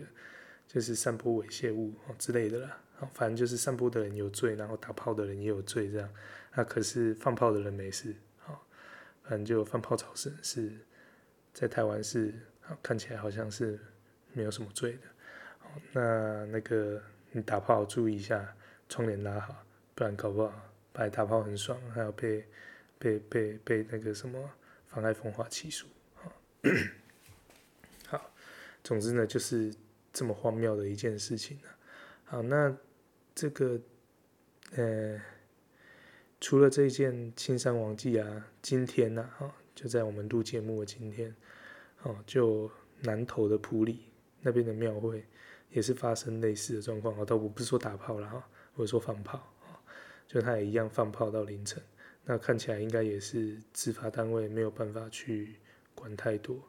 [0.67, 2.77] 就是散播猥亵物哦之类的啦。
[3.15, 6.07] 反正就是散播的人有罪，然后打炮的人也有罪这样。
[6.55, 8.13] 那可是放炮的人没事。
[9.31, 10.69] 反正就放炮吵声是
[11.53, 12.33] 在台湾是
[12.83, 13.79] 看起来好像是
[14.33, 14.99] 没有什么罪的。
[15.93, 18.53] 那那个你打炮注意一下，
[18.89, 19.65] 窗帘拉好，
[19.95, 20.53] 不然搞不好
[20.91, 22.45] 白打炮很爽，还要被
[22.99, 24.51] 被被被那个什么
[24.87, 25.87] 妨碍风化起诉。
[28.07, 28.29] 好，
[28.83, 29.73] 总之呢就是
[30.11, 31.57] 这么荒谬的一件事情。
[32.25, 32.75] 好，那
[33.33, 33.79] 这个
[34.75, 35.17] 呃。
[36.41, 41.33] 除了这一件青山王祭啊，今天呐，哈，就在我们录节目的今天，
[42.01, 42.69] 哦，就
[43.01, 44.05] 南投的埔里
[44.41, 45.23] 那边的庙会
[45.69, 49.77] 也是发生类似的状况，哦，倒我不是说打炮了哈，我是说放炮，哦，
[50.27, 51.81] 就他也一样放炮到凌晨，
[52.25, 55.57] 那看起来应该也是执法单位没有办法去
[55.93, 56.59] 管太多，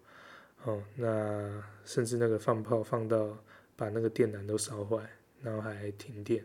[0.65, 3.43] 哦，那甚至那个放炮放到
[3.75, 5.09] 把那个电缆都烧坏，
[5.41, 6.45] 然后还停电。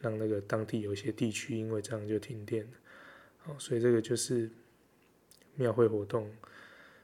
[0.00, 2.72] 让那个当地有一些地区因为这样就停电了，
[3.38, 4.50] 好，所以这个就是
[5.56, 6.34] 庙会活动。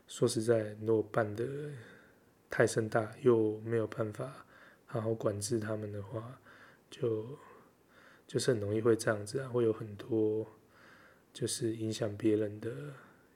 [0.08, 1.46] 说实在，如果办的
[2.48, 4.46] 太盛大，又没有办法
[4.86, 6.40] 好好管制他们的话，
[6.90, 7.38] 就
[8.26, 10.46] 就是很容易会这样子啊，会有很多
[11.34, 12.72] 就是影响别人的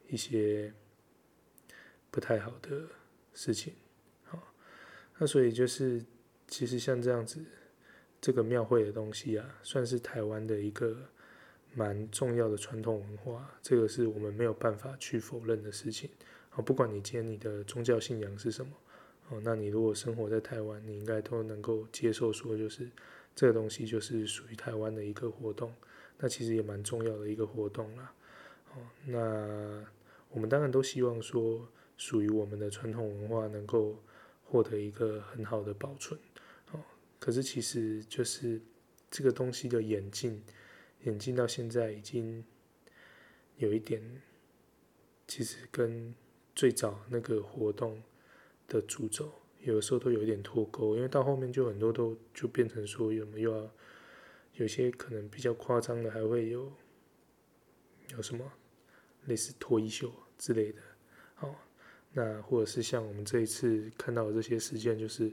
[0.08, 0.72] 一些
[2.10, 2.88] 不太好的
[3.34, 3.74] 事情。
[4.24, 4.54] 好，
[5.18, 6.02] 那所以就是
[6.48, 7.44] 其实像这样子。
[8.20, 10.96] 这个庙会的东西啊，算是台湾的一个
[11.74, 16.10] 蛮重要的传统文化，这个是我们没有办法去否认的事情。
[16.50, 18.72] 啊，不管你今天你的宗教信仰是什么，
[19.28, 22.90] 哦，那你如果生活在台湾，你应该都能够接受说，就是
[23.36, 25.72] 这个东西就是属于台湾的一个活动，
[26.18, 28.12] 那其实也蛮重要的一个活动啦。
[28.74, 29.86] 哦，那
[30.30, 33.96] 我们当然都希望说，属于我们的传统文化能够
[34.44, 36.18] 获得一个很好的保存。
[37.20, 38.58] 可是其实就是
[39.10, 40.42] 这个东西的演进，
[41.04, 42.42] 演进到现在已经
[43.58, 44.02] 有一点，
[45.28, 46.14] 其实跟
[46.54, 48.02] 最早那个活动
[48.66, 49.30] 的主轴，
[49.60, 53.70] 有的时候都有一点脱钩，因为到后面就很多都就变成说有没有要
[54.54, 56.72] 有些可能比较夸张的，还会有
[58.08, 58.50] 有什么
[59.26, 60.80] 类似脱衣秀之类的，
[61.40, 61.54] 哦，
[62.14, 65.30] 那或者是像我们这一次看到的这些事件，就是。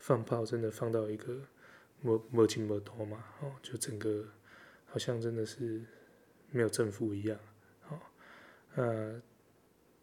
[0.00, 1.40] 放炮真的放到一个
[2.00, 4.26] 没没轻没多嘛，哦，就整个
[4.86, 5.80] 好像真的是
[6.50, 7.38] 没有政府一样，
[7.88, 8.00] 哦，
[8.74, 9.22] 那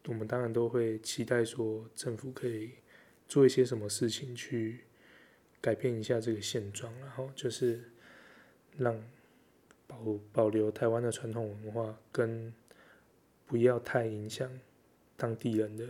[0.06, 2.70] 我们当然都会期待说政府可以
[3.26, 4.84] 做一些什么事情去
[5.60, 7.90] 改变一下这个现状，然后就是
[8.76, 8.98] 让
[9.86, 9.98] 保
[10.32, 12.54] 保留台湾的传统文化，跟
[13.46, 14.48] 不要太影响
[15.16, 15.86] 当地人的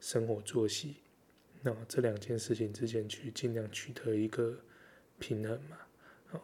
[0.00, 0.96] 生活作息。
[1.62, 4.58] 那这两件事情之间去尽量取得一个
[5.18, 5.76] 平衡嘛，
[6.32, 6.40] 哦，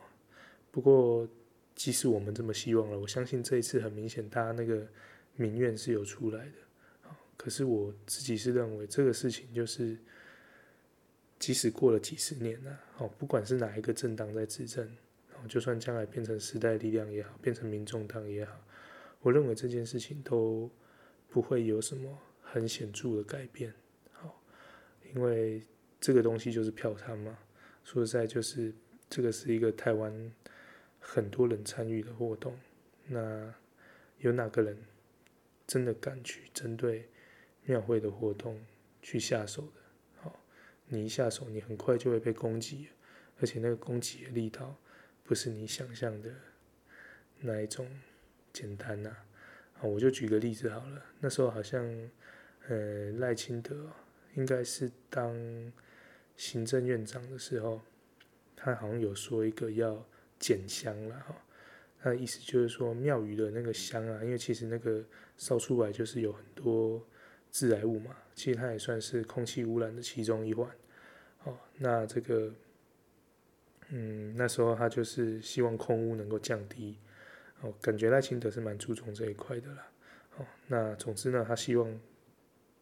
[0.71, 1.27] 不过
[1.75, 4.87] 即使我们这么希望了，我相信这一次很明显，大家那个
[5.35, 9.97] 民怨是有出来的，可是我自己是认为这个事情就是，
[11.39, 14.87] 即使过了几十年了，哦，不管是哪一个政党在执政，
[15.33, 18.63] 哦，就算将来变成时代力量也好，变成民众党也好，
[19.21, 20.71] 我认为这件事情都
[21.31, 23.73] 不会有什么很显著的改变。
[25.17, 25.63] 因为
[25.99, 27.39] 这个东西就是票仓嘛，
[27.83, 28.71] 说实在就是
[29.09, 30.31] 这个是一个台湾
[31.01, 32.55] 很多人参与的活动，
[33.07, 33.55] 那
[34.19, 34.77] 有哪个人
[35.67, 37.09] 真的敢去针对
[37.65, 38.63] 庙会的活动
[39.01, 39.81] 去下手的？
[40.17, 40.39] 好，
[40.87, 42.89] 你一下手，你很快就会被攻击，
[43.41, 44.77] 而且那个攻击的力道
[45.25, 46.31] 不是你想象的
[47.41, 47.89] 那一种
[48.53, 49.17] 简单呐。
[49.81, 51.83] 啊，我就举个例子好了，那时候好像
[52.69, 53.91] 呃赖清德。
[54.37, 55.35] 应该是当
[56.37, 57.81] 行政院长的时候，
[58.55, 60.07] 他好像有说一个要
[60.39, 61.35] 减香了哈。
[61.99, 65.03] 他的意思就是说庙宇的那个香啊，因为其实那个
[65.39, 67.03] 烧出来就是有很多
[67.51, 70.71] 致癌物嘛，其实它也算是空气污染的其中一环。
[71.45, 72.53] 哦，那这个，
[73.89, 76.99] 嗯，那时候他就是希望空污能够降低。
[77.63, 79.89] 哦，感觉赖清德是蛮注重这一块的啦。
[80.37, 81.99] 哦，那总之呢，他希望。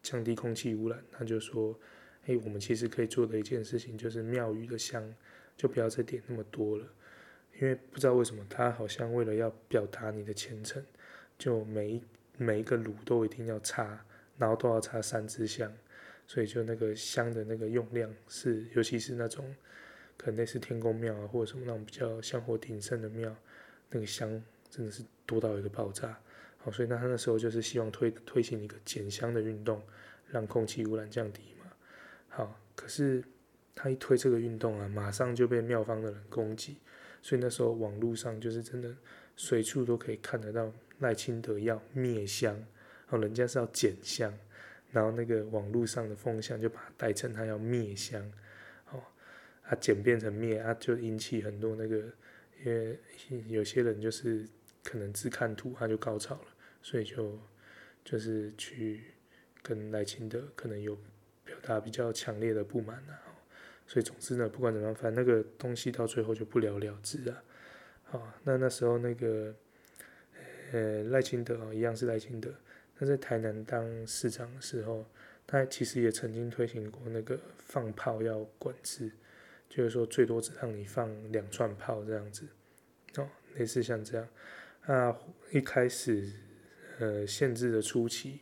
[0.05, 1.75] 降低空气污染，他就说
[2.29, 5.03] ：“哎，我们其实可以做的一件事情，就是庙宇的香
[5.57, 6.87] 就不要再点那么多了，
[7.59, 10.85] 因为不知道为什么，他好像为了要表达你的虔诚，
[11.39, 12.03] 就每一
[12.37, 14.05] 每一个炉都一定要插，
[14.37, 15.73] 然后都要插三支香，
[16.27, 19.55] 所以就那个香的那个用量是，尤其是那种
[20.19, 23.35] 可能类似天公庙啊，或者什么那种比较香火鼎盛的庙，
[23.89, 24.29] 那个香
[24.69, 26.21] 真的是多到一个爆炸。”
[26.65, 29.83] 好，所以那他那时候就是希望推推行一个减香的运动，
[30.31, 31.71] 让空气污染降低嘛。
[32.31, 33.23] 好，可是
[33.75, 36.79] 他一推这个运动啊，马上就被庙方的人攻击，
[37.21, 38.91] 所以那时候网络上就是真的
[39.37, 44.33] 随处都可以看得到赖清德要灭香，然后人家是要减香，
[44.91, 48.23] 然后那个网络上的风向就把它带成他要灭香，
[48.91, 49.03] 哦，
[49.69, 51.97] 他减变成灭，他就引起很多那个，
[52.65, 52.99] 因为
[53.49, 54.49] 有些人就是
[54.83, 56.47] 可能只看图他就高潮了。
[56.85, 57.41] 所以就
[58.05, 59.05] 就是去
[59.63, 60.95] 跟赖清德可能有
[61.43, 63.17] 表达比较强烈的不满啊，
[63.87, 67.43] 所以总之呢，不管怎么样，反正那个东西到最后就不了了之啊。
[68.03, 69.55] 好，那那时候那个
[70.73, 72.53] 呃赖清德啊，一样是赖清德，
[72.99, 75.07] 他在台南当市长的时候，
[75.47, 79.11] 他其实也曾经推行过那个放炮要管制，
[79.71, 82.47] 就是说最多只让你放两串炮这样子，
[83.17, 84.29] 哦，类似像这样，
[84.83, 85.19] 啊，
[85.51, 86.31] 一开始。
[86.99, 88.41] 呃，限制的初期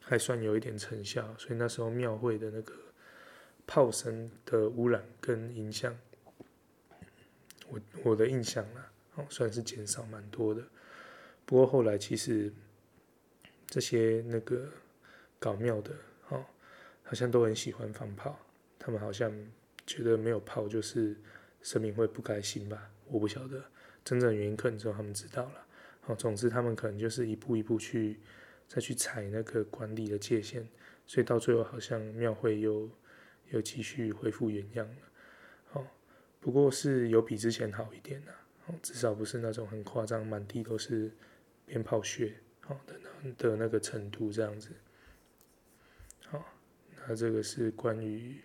[0.00, 2.74] 还算有一点成效，所以那时候庙会的那个
[3.66, 5.96] 炮声的污染跟影响，
[7.68, 10.62] 我我的印象啦，哦，算是减少蛮多的。
[11.44, 12.52] 不过后来其实
[13.66, 14.68] 这些那个
[15.38, 15.92] 搞庙的
[16.28, 16.44] 哦，
[17.02, 18.38] 好像都很喜欢放炮，
[18.78, 19.32] 他们好像
[19.86, 21.16] 觉得没有炮就是
[21.62, 22.90] 神明会不开心吧？
[23.06, 23.64] 我不晓得
[24.04, 25.66] 真正原因，可能只有他们知道了。
[26.08, 28.18] 哦，总之他们可能就是一步一步去
[28.66, 30.66] 再去踩那个管理的界限，
[31.06, 32.90] 所以到最后好像庙会又
[33.50, 35.02] 又继续恢复原样了。
[35.74, 35.86] 哦，
[36.40, 38.32] 不过是有比之前好一点的，
[38.66, 41.12] 哦，至少不是那种很夸张，满地都是
[41.66, 42.32] 鞭炮屑，
[42.68, 44.70] 哦的那的那个程度这样子。
[46.28, 46.42] 好，
[47.06, 48.40] 那这个是关于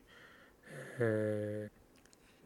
[1.00, 1.70] 呃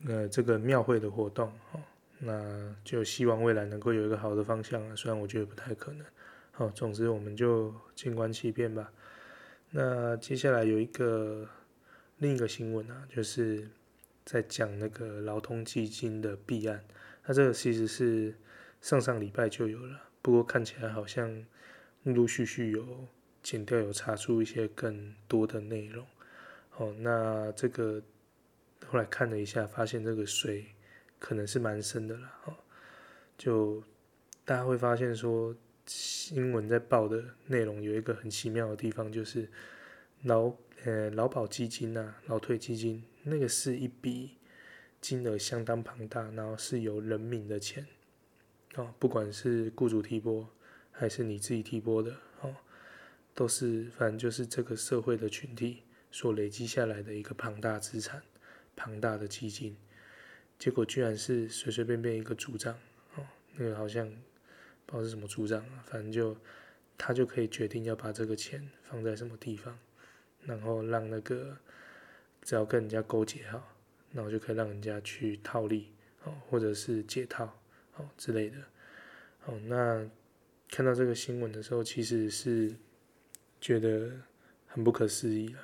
[0.05, 1.81] 呃这个庙会的活动，哦。
[2.19, 6.05] 那就希望未来能够有一个好的方向啊，虽然我觉得不太可能。
[6.51, 8.91] 好，总之我们就静观其变吧。
[9.69, 11.47] 那接下来有一个
[12.17, 13.69] 另一个新闻啊，就是
[14.25, 16.83] 在讲那个劳动基金的弊案。
[17.25, 18.33] 那这个其实是
[18.81, 21.45] 上上礼拜就有了，不过看起来好像
[22.03, 23.07] 陆陆续续有
[23.43, 26.07] 检调有查出一些更多的内容。
[26.77, 28.01] 哦，那这个
[28.87, 30.65] 后来看了一下，发现这个水
[31.19, 32.39] 可能是蛮深的啦。
[32.45, 32.55] 哦，
[33.37, 33.83] 就
[34.45, 39.49] 大家会发现说，新闻在报的内容有一个很奇妙的地方，就是
[40.23, 40.53] 劳
[40.83, 44.37] 呃劳保基金啊、劳退基金，那个是一笔
[44.99, 47.85] 金额相当庞大，然后是由人民的钱，
[48.75, 50.47] 哦，不管是雇主提拨
[50.91, 52.55] 还是你自己提拨的，哦，
[53.33, 55.83] 都是反正就是这个社会的群体。
[56.09, 58.23] 所累积下来的一个庞大资产、
[58.77, 59.75] 庞大的基金，
[60.59, 62.73] 结果居然是随随便便一个组长，
[63.15, 64.07] 哦，那个好像
[64.85, 66.35] 不知道是什么组长啊，反正就
[66.97, 69.77] 他就可以决定要把这个钱放在什么地方，
[70.41, 71.57] 然后让那个
[72.41, 73.75] 只要跟人家勾结好，
[74.11, 75.91] 然后就可以让人家去套利，
[76.23, 77.45] 哦，或者是解套，
[77.97, 78.57] 哦之类的，
[79.45, 80.09] 哦，那
[80.69, 82.75] 看到这个新闻的时候，其实是
[83.61, 84.11] 觉得
[84.65, 85.59] 很不可思议了。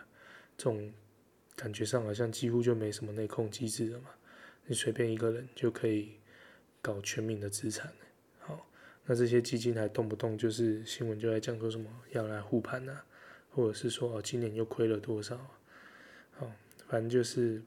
[0.55, 0.93] 这种
[1.55, 4.09] 感觉上好像几乎就没什么内控机制了嘛，
[4.65, 6.13] 你随便一个人就可以
[6.81, 7.91] 搞全民的资产。
[8.39, 8.67] 好，
[9.05, 13.05] 那这些基金还动不动就是新闻就在讲说什么要来护盘啊，
[13.51, 15.37] 或者是说哦今年又亏了多少，
[16.31, 16.51] 好，
[16.87, 17.61] 反正就是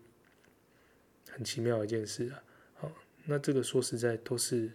[1.30, 2.42] 很奇妙一件事啊。
[2.74, 2.92] 好，
[3.24, 4.70] 那这个说实在都是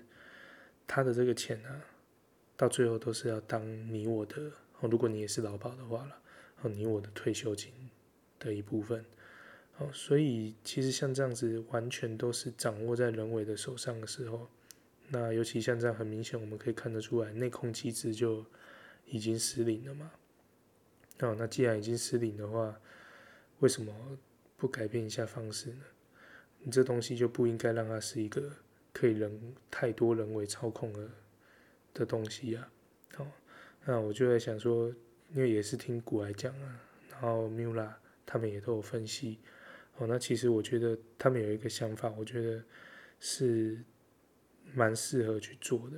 [0.88, 1.86] 他的这个钱啊，
[2.56, 6.22] 到最后都是要当你我的哦，如果你也是劳保的话了，
[6.62, 7.72] 哦你我的退休金。
[8.44, 9.06] 的一部分，
[9.82, 14.48] 哦，所以其实像这样子，完全都是掌握在人为的手上的时候，
[15.10, 18.46] 那尤其像这样，很明显我们可以看得出来，内控机制就
[19.08, 20.12] 已经失灵了嘛。
[21.22, 22.80] 哦，那既然已经失灵的话，
[23.60, 23.92] 为什么
[24.56, 25.82] 不改变一下方式呢？
[26.60, 28.52] 你这东西就不应该让它是一个
[28.94, 31.10] 可以人太多人为操控的
[31.94, 32.72] 的东西啊。
[33.18, 33.26] 哦，
[33.86, 34.94] 那我就在想说，
[35.34, 37.98] 因为也是听古来讲啊，然后缪拉。
[38.24, 39.40] 他们也都有分析，
[39.98, 42.64] 哦，那其实我觉得他们有一个想法，我觉得
[43.20, 43.84] 是
[44.74, 45.98] 蛮适合去做的。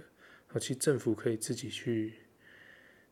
[0.51, 2.15] 哦，其实政府可以自己去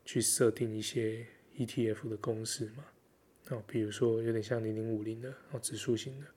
[0.04, 1.26] 去设定一些
[1.58, 2.86] ETF 的公式嘛，
[3.50, 6.28] 哦，比如说有点像零零五零的哦，指数型的，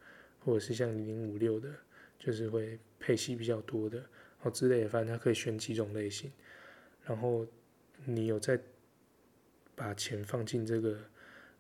[0.41, 1.75] 或者是像零零五六的，
[2.19, 4.05] 就是会配息比较多的
[4.43, 6.31] 哦之类的，反正它可以选几种类型，
[7.05, 7.47] 然后
[8.05, 8.61] 你有在
[9.75, 10.99] 把钱放进这个。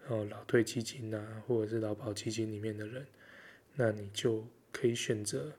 [0.08, 3.06] 哦，老退基金呐、啊，或者是劳保基金里面的人，
[3.74, 5.50] 那你就可以选择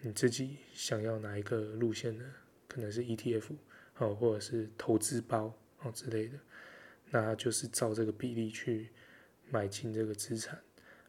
[0.00, 2.24] 你自己想要哪一个路线的，
[2.66, 3.52] 可能是 ETF
[3.98, 6.38] 哦，或者是投资包哦之类的，
[7.10, 8.90] 那就是照这个比例去
[9.50, 10.60] 买进这个资产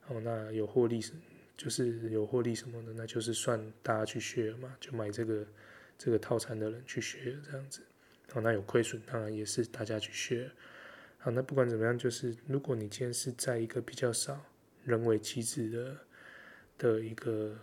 [0.07, 1.03] 哦，那有获利
[1.57, 5.47] 就是有获利什么的，那就是算大家去学嘛，就买这个
[5.97, 7.81] 这个套餐的人去学这样子，
[8.33, 10.51] 哦，那有亏损当然也是大家去学。
[11.31, 14.45] 那不管怎么样，就是如果你今天是在一个比较少
[14.83, 15.97] 人为机制的
[16.77, 17.57] 的一个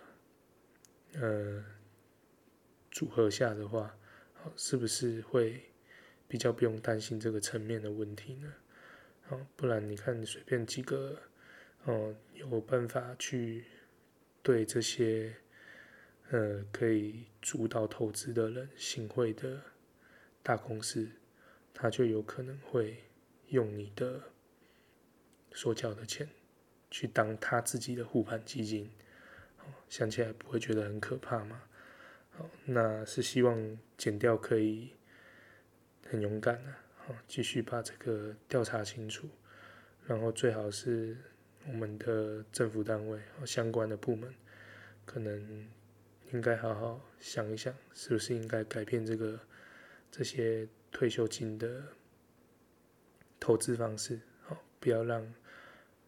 [1.15, 1.65] 呃
[2.91, 3.97] 组合下的话，
[4.35, 5.63] 好，是不是会
[6.27, 8.53] 比较不用担心这个层面的问题呢？
[9.23, 11.19] 好，不然你看随便几个
[11.85, 13.65] 哦，有办法去
[14.43, 15.35] 对这些
[16.31, 19.63] 呃可以主导投资的人行贿的
[20.43, 21.09] 大公司，
[21.73, 23.03] 他就有可能会。
[23.49, 24.21] 用你的
[25.53, 26.29] 所缴的钱
[26.91, 28.91] 去当他自己的护盘基金，
[29.89, 31.63] 想起来不会觉得很可怕吗？
[32.33, 34.91] 好，那是希望减掉可以
[36.09, 39.29] 很勇敢的，好，继续把这个调查清楚，
[40.07, 41.17] 然后最好是
[41.67, 44.35] 我们的政府单位和相关的部门，
[45.05, 45.69] 可能
[46.33, 49.39] 应该好好想一想，是不是应该改变这个
[50.11, 51.83] 这些退休金的。
[53.45, 55.23] 投资方式，好，不要让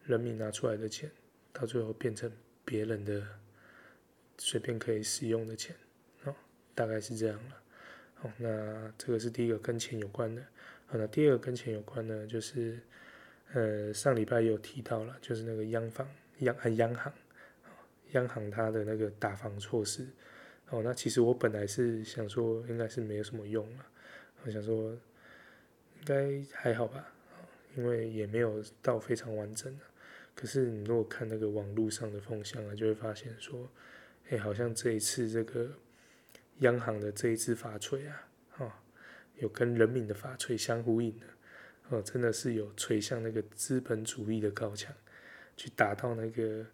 [0.05, 1.07] 人民拿出来的钱，
[1.53, 2.31] 到最后变成
[2.65, 3.23] 别人的
[4.39, 5.75] 随便可以使用的钱，
[6.23, 6.33] 哦，
[6.73, 7.61] 大概是这样了。
[8.15, 10.41] 好，那这个是第一个跟钱有关的。
[10.87, 12.79] 好，那第二个跟钱有关呢，就是
[13.53, 16.09] 呃上礼拜有提到了，就是那个央房
[16.39, 17.13] 央啊央行，
[18.13, 20.07] 央行它的那个打房措施。
[20.71, 23.85] 哦，那其实我本来是想说应该是没有什么用了，
[24.43, 24.91] 我想说
[25.99, 27.13] 应该还好吧。
[27.77, 29.85] 因为也没有到非常完整的，
[30.33, 33.69] 可是你如果看那个网络上的风向啊，就会发现说，
[34.29, 35.69] 哎，好像这一次这个
[36.59, 38.71] 央行的这一支法锤啊，哦，
[39.35, 41.27] 有跟人民的法锤相呼应的，
[41.89, 44.91] 哦，真的是有锤向那个资本主义的高墙，
[45.55, 46.65] 去打到那个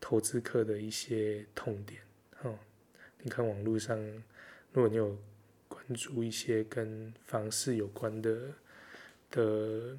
[0.00, 2.02] 投资客的一些痛点。
[2.42, 2.58] 哦，
[3.22, 3.96] 你看网络上，
[4.72, 5.16] 如果你有
[5.68, 8.54] 关注一些跟房市有关的
[9.30, 9.96] 的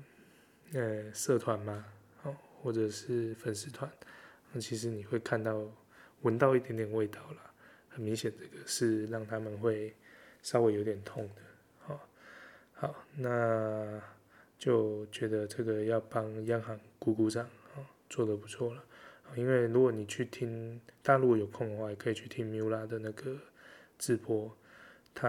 [0.73, 1.85] 呃社团嘛，
[2.23, 3.91] 哦，或者是粉丝团，
[4.51, 5.63] 那其实你会看到
[6.21, 7.51] 闻到一点点味道了，
[7.89, 9.95] 很明显这个是让他们会
[10.41, 11.41] 稍微有点痛的。
[11.79, 12.09] 好，
[12.73, 14.01] 好，那
[14.57, 17.45] 就觉得这个要帮央行鼓鼓掌，
[17.75, 18.83] 哦，做得不错了。
[19.35, 23.37] 因为如果你去听，大家如果有空的话，也可以去听 Mula 的那个
[23.97, 24.51] 直播。
[25.13, 25.27] 他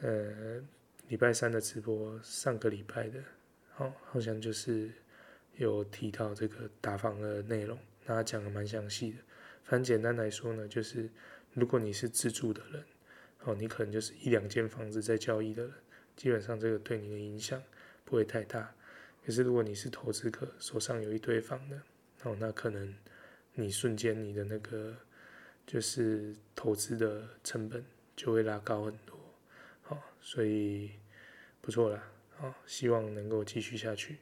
[0.00, 0.62] 呃
[1.08, 3.22] 礼拜三的直播，上个礼拜的，
[3.78, 4.90] 哦，好像就是
[5.56, 9.18] 有提到这个打房的内容，那他讲的蛮详细的。
[9.64, 11.08] 反正简单来说呢，就是
[11.54, 12.84] 如果你是自住的人，
[13.44, 15.72] 哦，你可能就是一两间房子在交易的人，
[16.16, 17.62] 基本上这个对你的影响
[18.04, 18.74] 不会太大。
[19.24, 21.80] 可是如果你是投资客，手上有一堆房的，
[22.24, 22.94] 哦，那可能
[23.54, 24.96] 你瞬间你的那个
[25.64, 27.84] 就是投资的成本
[28.16, 29.16] 就会拉高很多，
[29.82, 30.90] 好，所以
[31.60, 32.02] 不错啦，
[32.40, 34.18] 哦，希望能够继续下去。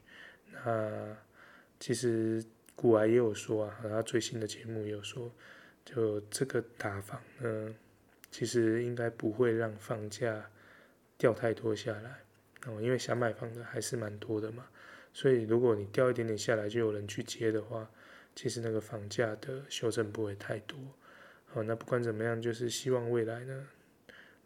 [0.52, 1.16] 那
[1.78, 2.44] 其实
[2.74, 5.30] 股癌也有说啊，他最新的节目也有说，
[5.84, 7.74] 就这个打房呢，
[8.30, 10.50] 其实应该不会让房价
[11.16, 12.20] 掉太多下来，
[12.66, 14.66] 哦，因为想买房的还是蛮多的嘛。
[15.12, 17.90] 所以，如果你掉一点点下来，就有人去接的话，
[18.34, 20.78] 其实那个房价的修正不会太多。
[21.46, 23.66] 好，那不管怎么样，就是希望未来呢，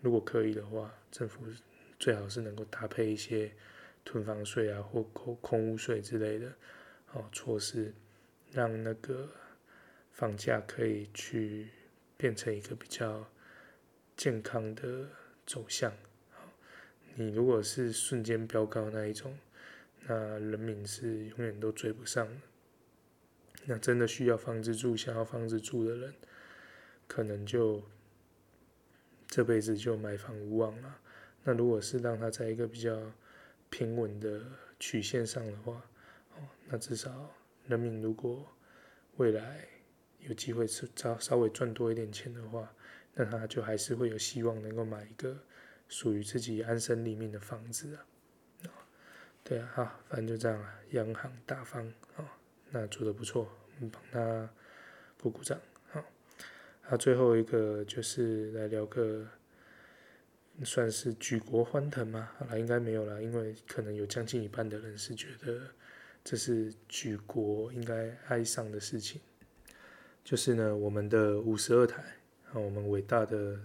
[0.00, 1.40] 如果可以的话，政府
[2.04, 3.50] 最好是能够搭配一些
[4.04, 6.52] 囤房税啊或空空屋税之类的，
[7.14, 7.94] 哦措施，
[8.52, 9.26] 让那个
[10.12, 11.70] 房价可以去
[12.18, 13.26] 变成一个比较
[14.18, 15.08] 健康的
[15.46, 15.90] 走向。
[16.30, 16.42] 好，
[17.14, 19.34] 你如果是瞬间飙高那一种。
[20.06, 22.34] 那人民是永远都追不上的。
[23.64, 26.12] 那真的需要房子住、想要房子住的人，
[27.08, 27.82] 可能就
[29.26, 31.00] 这辈子就买房无望了。
[31.44, 32.98] 那如果是让他在一个比较
[33.70, 34.40] 平稳的
[34.80, 35.74] 曲线上的话，
[36.34, 37.30] 哦，那至少
[37.66, 38.44] 人民如果
[39.16, 39.68] 未来
[40.20, 42.74] 有机会是稍稍微赚多一点钱的话，
[43.14, 45.36] 那他就还是会有希望能够买一个
[45.88, 48.06] 属于自己安身立命的房子啊。
[49.44, 50.66] 对啊，好，反正就这样了。
[50.92, 51.86] 央行大方，
[52.16, 52.24] 哦，
[52.70, 54.48] 那做的不错，我们帮他
[55.20, 56.02] 鼓鼓掌，好。
[56.88, 59.28] 那，最后一个就是来聊个，
[60.62, 62.30] 算是举国欢腾吗？
[62.38, 65.62] 好了，应该没有了，因为可能有将近一半的人是觉得
[66.22, 69.20] 这是举国应该哀伤的事情。
[70.22, 72.02] 就是呢，我们的五十二台，
[72.52, 73.58] 啊，我们伟大的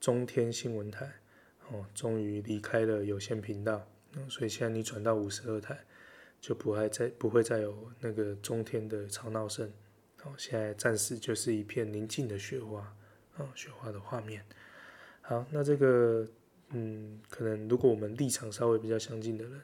[0.00, 1.12] 中天新闻台，
[1.70, 3.86] 哦，终于离开了有线频道。
[4.28, 5.84] 所以现在你转到五十二台，
[6.40, 9.70] 就不会再不会再有那个中天的吵闹声。
[10.22, 12.80] 哦，现在暂时就是一片宁静的雪花，
[13.36, 14.42] 啊，雪花的画面。
[15.28, 16.24] 好，那这个，
[16.68, 19.60] 嗯，可能如果我们立场稍微比较相近的人，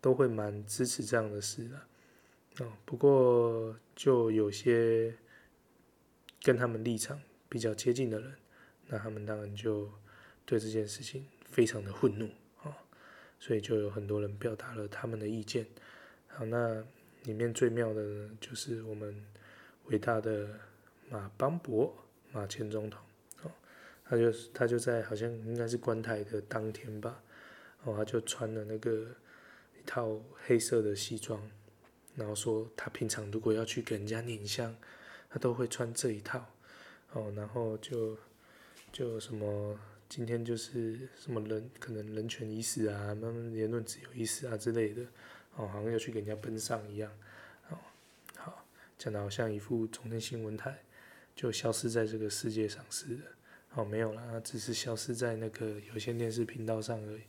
[0.00, 2.64] 都会蛮支持这样的事的。
[2.64, 5.14] 哦，不过就有些
[6.42, 8.32] 跟他们立场比较接近的人，
[8.86, 9.86] 那他们当然就
[10.46, 12.30] 对这件事情非常的愤怒
[12.62, 12.74] 啊。
[13.38, 15.66] 所以就有很多人表达了他们的意见。
[16.28, 16.82] 好，那
[17.24, 19.22] 里面最妙的呢，就是我们
[19.88, 20.58] 伟大的
[21.10, 21.94] 马邦博
[22.32, 22.98] 马前总统，
[24.08, 27.22] 他就他就在好像应该是关台的当天吧，
[27.84, 29.08] 哦，他就穿了那个
[29.78, 31.40] 一套黑色的西装，
[32.14, 34.76] 然后说他平常如果要去给人家念香，
[35.28, 36.46] 他都会穿这一套，
[37.12, 38.16] 哦，然后就
[38.92, 39.78] 就什么。
[40.08, 45.02] 今天就是什么人可能人权已死啊，慢慢言论自由已死啊之类的，
[45.56, 47.10] 哦，好像要去给人家奔丧一样，
[47.70, 47.76] 哦，
[48.36, 48.64] 好，
[48.96, 50.84] 讲的好像一副中天新闻台
[51.34, 53.24] 就消失在这个世界上似的，
[53.76, 57.20] 哦，没有啦，只是消失在那个有线电视频道上而已。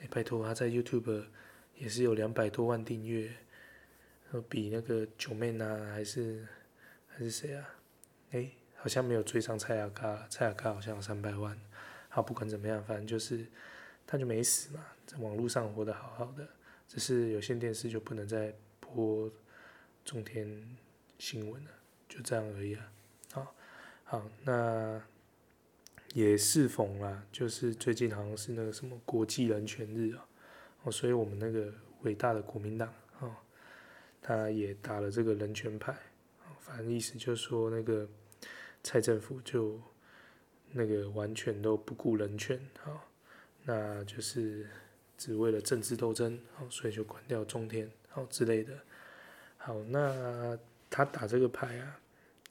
[0.00, 1.24] 哎，拜托，他在 YouTube
[1.74, 3.32] 也是有两百多万订阅，
[4.46, 6.46] 比那个九妹呢还是
[7.08, 7.66] 还是谁啊？
[8.32, 11.58] 哎，好像没有追上蔡雅嘎，蔡雅嘎好像有三百万。
[12.10, 13.46] 好，不管怎么样，反正就是
[14.06, 16.46] 他就没死嘛，在网络上活得好好的，
[16.86, 19.30] 只是有线电视就不能再播
[20.04, 20.76] 中天
[21.18, 21.70] 新闻了，
[22.06, 22.92] 就这样而已啊。
[23.32, 23.54] 好，
[24.04, 25.02] 好，那
[26.14, 30.26] 也适逢啦，就是最近好像是那个什么国际人权日啊，
[30.84, 33.30] 哦，所以我们那个伟大的国民党哦，
[34.20, 35.96] 他也打了这个人权牌，
[36.60, 38.08] 反正意思就是说那个
[38.82, 39.80] 蔡政府就。
[40.72, 43.08] 那个完全都不顾人权，好，
[43.62, 44.66] 那就是
[45.16, 48.72] 只为了政治斗争，好，所以就关掉中天，好之类的。
[49.56, 50.58] 好，那
[50.90, 51.98] 他打这个牌啊，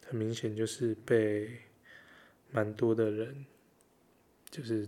[0.07, 1.59] 很明显就是被
[2.55, 3.45] 蛮多的人
[4.49, 4.87] 就是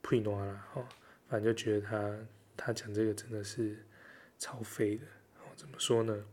[0.00, 0.88] 呸诺了哦，
[1.28, 2.18] 反正就觉得他
[2.56, 3.84] 他讲这个真的是
[4.38, 5.04] 超废的
[5.40, 6.24] 哦，怎么说呢？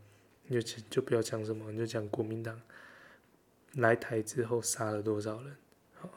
[0.46, 2.58] 你就就不要讲什么，你就讲国民党
[3.74, 5.54] 来台之后杀了多少人，
[6.00, 6.08] 哦，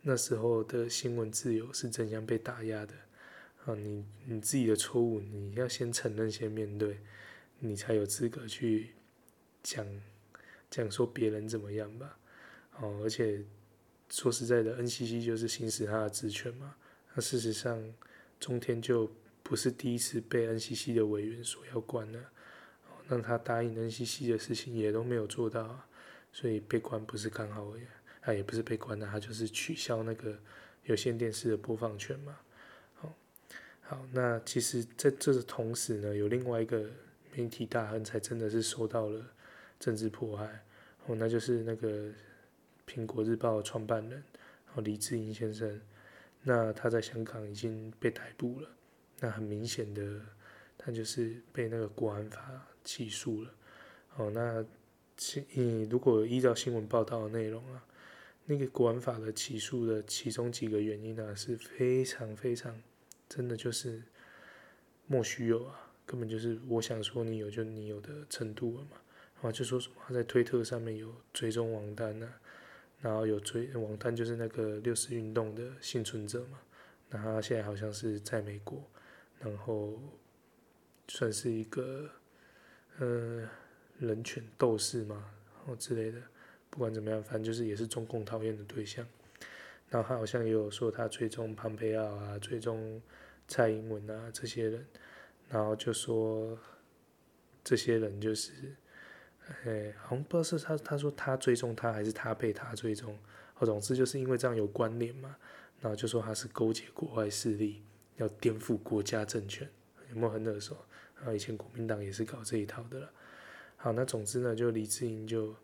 [0.00, 2.94] 那时候的新闻自由是怎样被打压的？
[3.66, 6.98] 啊，你你自己的错误，你要先承认，先面对，
[7.58, 8.94] 你才有资格去
[9.62, 9.86] 讲
[10.70, 12.16] 讲说别人怎么样吧。
[12.80, 13.42] 哦，而且
[14.08, 16.74] 说实在的，NCC 就是行使他的职权嘛。
[17.14, 17.82] 那事实上，
[18.38, 19.10] 中天就
[19.42, 22.18] 不是第一次被 NCC 的委员所要关了。
[22.88, 25.80] 哦，那他答应 NCC 的事情也都没有做到，
[26.32, 27.82] 所以被关不是刚好而已。
[28.22, 30.38] 他也不是被关的，他就是取消那个
[30.84, 32.36] 有线电视的播放权嘛。
[33.82, 36.88] 好，那其实在这同时呢，有另外一个
[37.34, 39.20] 媒体大亨才真的是受到了
[39.80, 40.64] 政治迫害，
[41.06, 42.08] 哦，那就是那个
[42.90, 44.10] 苹果日报的创办人，
[44.66, 45.80] 然后，李志英先生，
[46.42, 48.68] 那他在香港已经被逮捕了，
[49.20, 50.20] 那很明显的，
[50.76, 53.54] 他就是被那个国安法起诉了，
[54.16, 54.64] 哦，那
[55.16, 57.84] 其你如果依照新闻报道的内容啊，
[58.46, 62.80] 那个国安法的起诉的其中几个原因呢，是非常非常。
[63.28, 64.02] 真的就是
[65.06, 68.96] 莫须有啊，根本就是我想说你有就你有的程度了嘛。
[69.36, 72.40] 然后就说什么他在推特上面有追踪王丹呐、啊，
[73.00, 76.58] 然后有追王丹就是那个六四运动的幸存者嘛。
[77.08, 78.82] 那他现在好像是在美国，
[79.40, 80.00] 然后
[81.08, 82.08] 算是一个
[82.98, 83.48] 呃
[83.98, 86.20] 人权斗士嘛，然后之类的。
[86.68, 89.04] 不管怎么样，反正就是也是中共讨厌的对象。
[89.88, 93.02] 然后他好像也有说他追踪庞培奥啊，追踪
[93.48, 94.86] 蔡英文啊这些人，
[95.48, 96.56] 然后就说
[97.64, 98.52] 这些人就是，
[99.64, 103.18] 哎，好像不知道是他他说他追踪他还是他被他追踪，
[103.58, 105.36] 哦，总之就是因为这样有关联嘛，
[105.80, 107.82] 然后就说他是勾结国外势力，
[108.16, 109.68] 要颠覆国家政权，
[110.10, 110.76] 有没有很耳熟？
[111.16, 113.10] 然后以前国民党也是搞这一套的了。
[113.76, 115.54] 好，那总之呢，就李志英就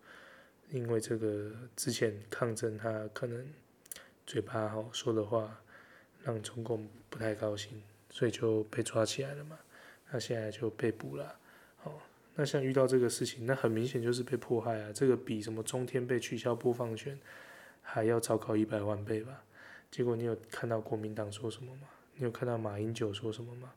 [0.71, 3.47] 因为这个之前抗争，他可能。
[4.29, 5.57] 嘴巴好说的话，
[6.25, 7.81] 让中共不太高兴，
[8.11, 9.57] 所以就被抓起来了嘛。
[10.11, 11.39] 那现在就被捕了。
[12.37, 14.93] 那像遇到这个事情，那很明显就是被迫害啊。
[14.93, 17.19] 这个比什么中天被取消播放权
[17.81, 19.43] 还要糟糕一百万倍吧？
[19.91, 21.89] 结果你有看到国民党说什么吗？
[22.15, 23.73] 你有看到马英九说什么吗？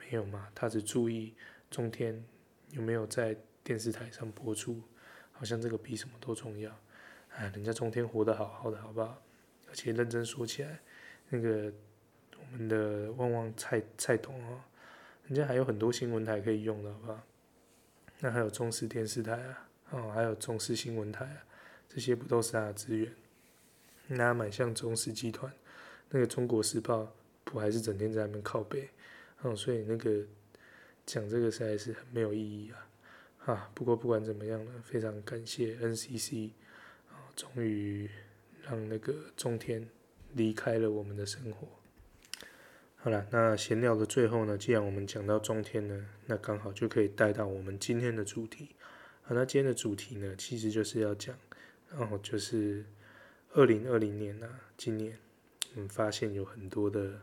[0.00, 0.48] 没有嘛？
[0.54, 1.34] 他只注意
[1.70, 2.24] 中天
[2.70, 4.82] 有没有在电视台上播出，
[5.30, 6.76] 好像这个比什么都重要。
[7.36, 9.22] 哎，人家中天活得好好的，好不好？
[9.68, 10.80] 而且认真说起来，
[11.28, 11.72] 那个
[12.40, 14.60] 我们的旺旺蔡蔡董哦，
[15.26, 17.22] 人家还有很多新闻台可以用的，好不好？
[18.22, 21.44] 那还有中视电视台啊，哦，还有中视新闻台啊，
[21.88, 23.12] 这些不都是他的资源？
[24.06, 25.52] 那蛮像中视集团，
[26.08, 27.12] 那个中国时报
[27.42, 28.88] 不还是整天在那边靠北？
[29.40, 30.24] 哦，所以那个
[31.04, 32.88] 讲这个实在是很没有意义啊！
[33.52, 36.52] 啊，不过不管怎么样呢，非常感谢 NCC
[37.10, 38.08] 啊，终于。
[38.64, 39.88] 让那个中天
[40.34, 41.66] 离开了我们的生活。
[43.04, 48.76] 好了，那闲聊的最后呢，既然我们讲到中天呢，那刚好就可以带到我们今天的主题。
[49.22, 51.36] 好，那今天的主题呢，其实就是要讲，
[51.90, 52.84] 然后就是
[53.54, 55.18] 二零二零年呢、啊，今年
[55.74, 57.20] 我们发现有很多的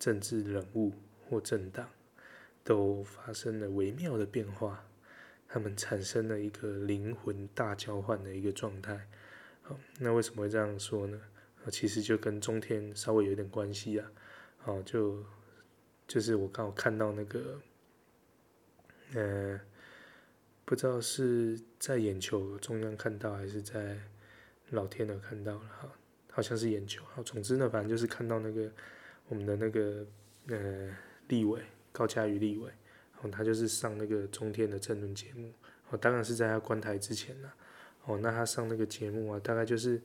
[0.00, 0.92] 政治人物
[1.30, 1.88] 或政党
[2.64, 4.84] 都发生了微妙的变化，
[5.46, 9.06] 他们产生了一个灵魂大交换的一个状态。
[9.62, 11.20] 好那为什么会这样说呢？
[11.70, 14.10] 其实就跟中天稍微有点关系啊。
[14.68, 15.24] 哦，就
[16.06, 17.58] 就是我刚好看到那个，
[19.14, 19.58] 呃，
[20.66, 23.98] 不知道是在眼球中央看到还是在
[24.70, 25.90] 老天的看到了哈，
[26.30, 27.02] 好像是眼球。
[27.14, 28.70] 好，总之呢，反正就是看到那个
[29.28, 30.06] 我们的那个
[30.48, 30.94] 呃
[31.28, 32.70] 立委高嘉瑜立委，
[33.22, 35.50] 哦，他就是上那个中天的政论节目，
[35.88, 37.54] 哦，当然是在他关台之前啦。
[38.04, 39.98] 哦，那他上那个节目啊，大概就是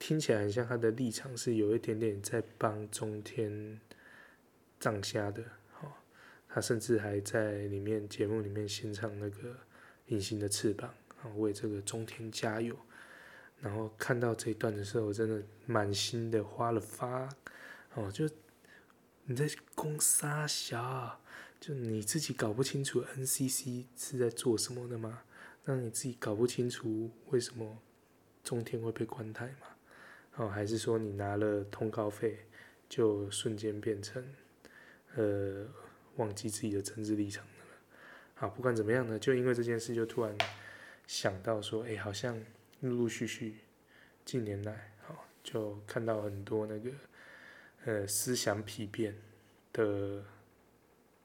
[0.00, 3.80] 听起来很像他的立场是有一点点在帮中天
[4.82, 5.42] 挡瞎的。
[5.80, 5.92] 哦，
[6.48, 9.50] 他甚至还在里面节目里面献唱那个
[10.08, 10.92] 《隐形的翅膀》，
[11.26, 12.76] 啊，为这个中天加油。
[13.60, 17.28] 然后看到这一段的时候，我真的满心的花了发。
[17.94, 18.28] 哦，就
[19.26, 21.20] 你在攻杀小，
[21.60, 25.22] 就你自己搞不清楚 NCC 是在做什么的吗？
[25.64, 27.78] 让你自己搞不清楚为什么
[28.42, 29.68] 中天会被关台吗？
[30.34, 32.46] 哦，还是说你拿了通告费
[32.88, 34.26] 就瞬间变成
[35.16, 35.66] 呃
[36.16, 37.50] 忘记自己的政治立场了？
[38.34, 40.36] 好，不管怎么样呢，就因为这件事就突然
[41.06, 42.38] 想到说，哎、好像
[42.80, 43.56] 陆陆续续
[44.24, 46.90] 近年来，哦，就看到很多那个
[47.84, 49.14] 呃思想丕变
[49.72, 50.22] 的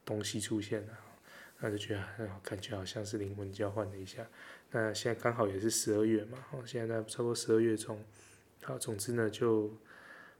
[0.06, 0.98] 东西出现了，
[1.60, 4.28] 那就觉得，呃、感觉好像是灵魂交换了一下。
[4.72, 8.04] 那现在刚好也是十二月嘛，哦，现在差不多十二月中，
[8.64, 9.76] 好，总之呢，就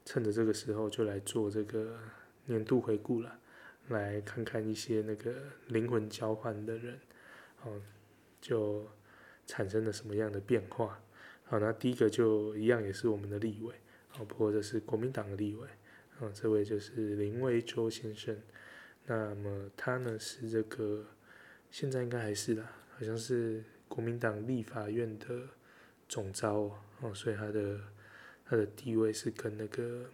[0.04, 1.98] 趁着这个时候就来做这个
[2.48, 3.38] 年度回顾了，
[3.88, 5.32] 来看看一些那个
[5.68, 6.98] 灵魂交换的人，
[7.62, 7.80] 哦，
[8.40, 8.84] 就
[9.46, 11.00] 产生了什么样的变化。
[11.44, 13.74] 好，那第一个就一样也是我们的立委，
[14.18, 15.68] 哦，不过这是国民党的立委，
[16.18, 18.36] 啊，这位就是林为洲先生。
[19.06, 21.06] 那么他呢是这个
[21.70, 23.62] 现在应该还是啦，好像是。
[23.88, 25.48] 国民党立法院的
[26.06, 26.70] 总召
[27.00, 27.80] 哦，所以他的
[28.44, 30.04] 他的地位是跟那个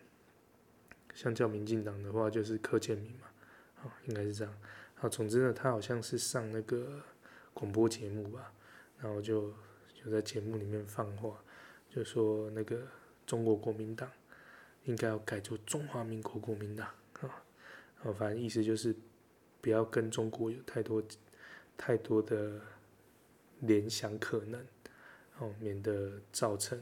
[1.14, 3.28] 相较民进党的话，就是柯建铭嘛，
[3.84, 4.54] 哦，应该是这样。
[4.94, 7.00] 好，总之呢，他好像是上那个
[7.54, 8.52] 广播节目吧，
[8.98, 9.54] 然后就
[9.94, 11.42] 就在节目里面放话，
[11.88, 12.86] 就说那个
[13.24, 14.10] 中国国民党
[14.84, 16.86] 应该要改做中华民国国民党
[17.20, 17.42] 啊，
[18.02, 18.94] 哦，反正意思就是
[19.60, 21.02] 不要跟中国有太多
[21.76, 22.60] 太多的。
[23.60, 24.66] 联想可能，
[25.38, 26.78] 哦，免得造成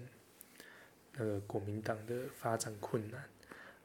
[1.13, 3.23] 那个国民党的发展困难，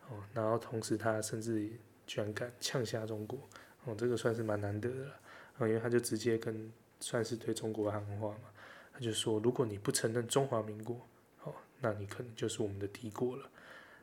[0.09, 1.69] 哦，然后同时他甚至
[2.05, 3.39] 居然敢呛下中国，
[3.85, 5.19] 哦，这个算是蛮难得的了，
[5.57, 8.49] 哦，因为他就直接跟算是对中国喊话嘛，
[8.93, 10.95] 他就说如果你不承认中华民国，
[11.43, 13.49] 哦，那你可能就是我们的敌国了，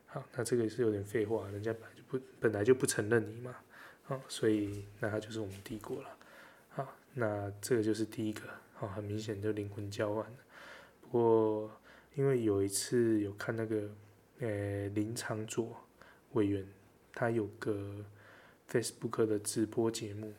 [0.07, 3.55] 好，那这个也是有点废话，人家本来就不本来就不承认你嘛，
[4.07, 6.09] 哦，所以那他就是我们敌国了，
[6.69, 8.41] 好，那这个就是第一个。
[8.81, 10.25] 哦，很明显就灵魂交换。
[10.99, 11.71] 不过，
[12.13, 13.89] 因为有一次有看那个，
[14.39, 15.73] 呃，林昶佐
[16.35, 16.65] 委员，
[17.11, 18.05] 他有个
[18.69, 20.33] Facebook 的直播节目，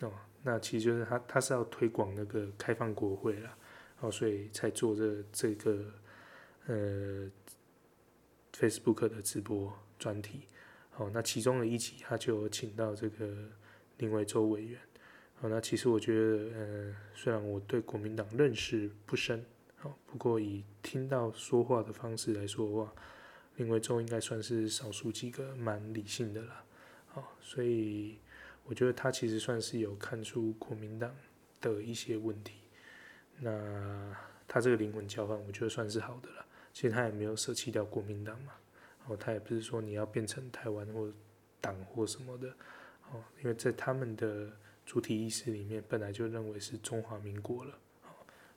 [0.00, 0.10] 哦，
[0.42, 3.56] 那其实就是他他是要推广那个开放国会啦，
[4.00, 5.84] 哦，所以才做这这个
[6.66, 7.30] 呃
[8.52, 10.42] Facebook 的直播专题。
[10.96, 13.48] 哦，那其中的一集他就请到这个
[13.98, 14.78] 林为洲委员。
[15.36, 19.42] 好，那其实我觉得，呃，虽然我对国民党认识不深，
[19.76, 22.94] 好，不过以听到说话的方式来说的话，
[23.60, 26.64] 林为洲应该算是少数几个蛮理性的啦，
[27.08, 28.18] 好，所以
[28.64, 31.14] 我觉得他其实算是有看出国民党
[31.60, 32.54] 的一些问题，
[33.38, 34.16] 那
[34.48, 36.46] 他这个灵魂交换，我觉得算是好的了。
[36.72, 38.54] 其实他也没有舍弃掉国民党嘛，
[39.06, 41.12] 哦，他也不是说你要变成台湾或
[41.60, 42.48] 党或什么的，
[43.12, 44.50] 哦，因为在他们的。
[44.86, 47.78] 主体意识里面本来就认为是中华民国了，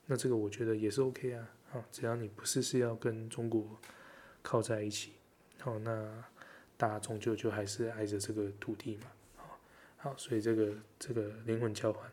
[0.08, 1.48] 那这个我觉得也是 OK 啊，
[1.92, 3.80] 只要你不是是要跟中国
[4.44, 5.14] 靠在一起，
[5.60, 6.24] 好，那
[6.78, 9.08] 大家终究就还是爱着这个土地嘛，
[9.98, 12.08] 好，所以这个这个灵魂交换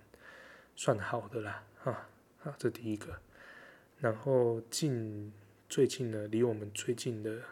[0.74, 2.08] 算好的啦，啊，
[2.38, 3.20] 好，这第一个，
[3.98, 5.30] 然后近
[5.68, 7.42] 最近呢，离我们最近的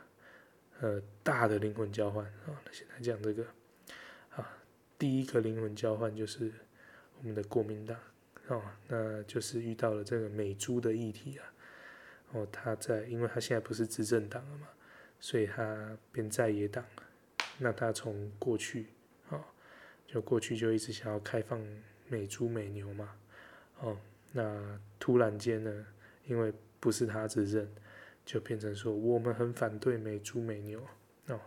[0.80, 3.44] 呃大的灵魂交换啊，那现在讲这个。
[4.30, 4.54] 啊。
[4.98, 6.52] 第一个灵魂交换就是
[7.18, 7.96] 我们的国民党，
[8.48, 11.46] 哦，那就是遇到了这个美猪的议题啊，
[12.32, 14.68] 哦，他在，因为他现在不是执政党了嘛，
[15.18, 16.84] 所以他变在野党。
[17.58, 18.86] 那他从过去，
[19.30, 19.42] 哦，
[20.06, 21.60] 就过去就一直想要开放
[22.08, 23.14] 美猪美牛嘛，
[23.80, 23.98] 哦，
[24.32, 25.86] 那突然间呢，
[26.26, 27.68] 因为不是他执政，
[28.24, 30.80] 就变成说我们很反对美猪美牛，
[31.26, 31.40] 哦，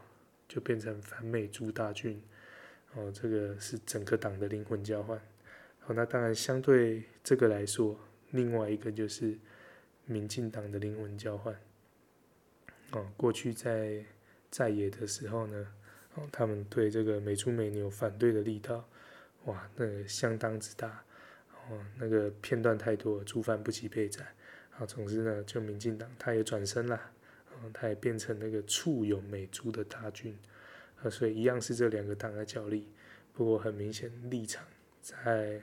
[0.47, 2.21] 就变成反美猪大军。
[2.93, 5.17] 哦，这个是整个党的灵魂交换。
[5.79, 7.97] 好，那当然相对这个来说，
[8.31, 9.37] 另外一个就是
[10.05, 11.55] 民进党的灵魂交换。
[12.91, 14.03] 哦，过去在
[14.49, 15.67] 在野的时候呢，
[16.15, 18.87] 哦，他们对这个美猪美牛反对的力道，
[19.45, 21.03] 哇，那个相当之大。
[21.69, 24.25] 哦，那个片段太多了，猪饭不及备载。
[24.77, 26.99] 啊，总之呢，就民进党他也转身了，
[27.51, 30.37] 哦，他也变成那个簇拥美猪的大军。
[31.01, 32.87] 啊，所以一样是这两个党的角力，
[33.33, 34.65] 不过很明显立场
[35.01, 35.61] 在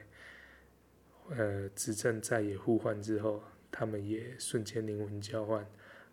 [1.30, 5.66] 呃执政在野互换之后，他们也瞬间灵魂交换，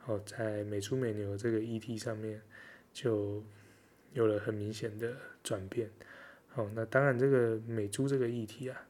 [0.05, 2.41] 哦，在美猪美牛这个议题上面
[2.93, 3.43] 就
[4.13, 5.89] 有了很明显的转变。
[6.53, 8.87] 哦，那当然这个美猪这个议题啊，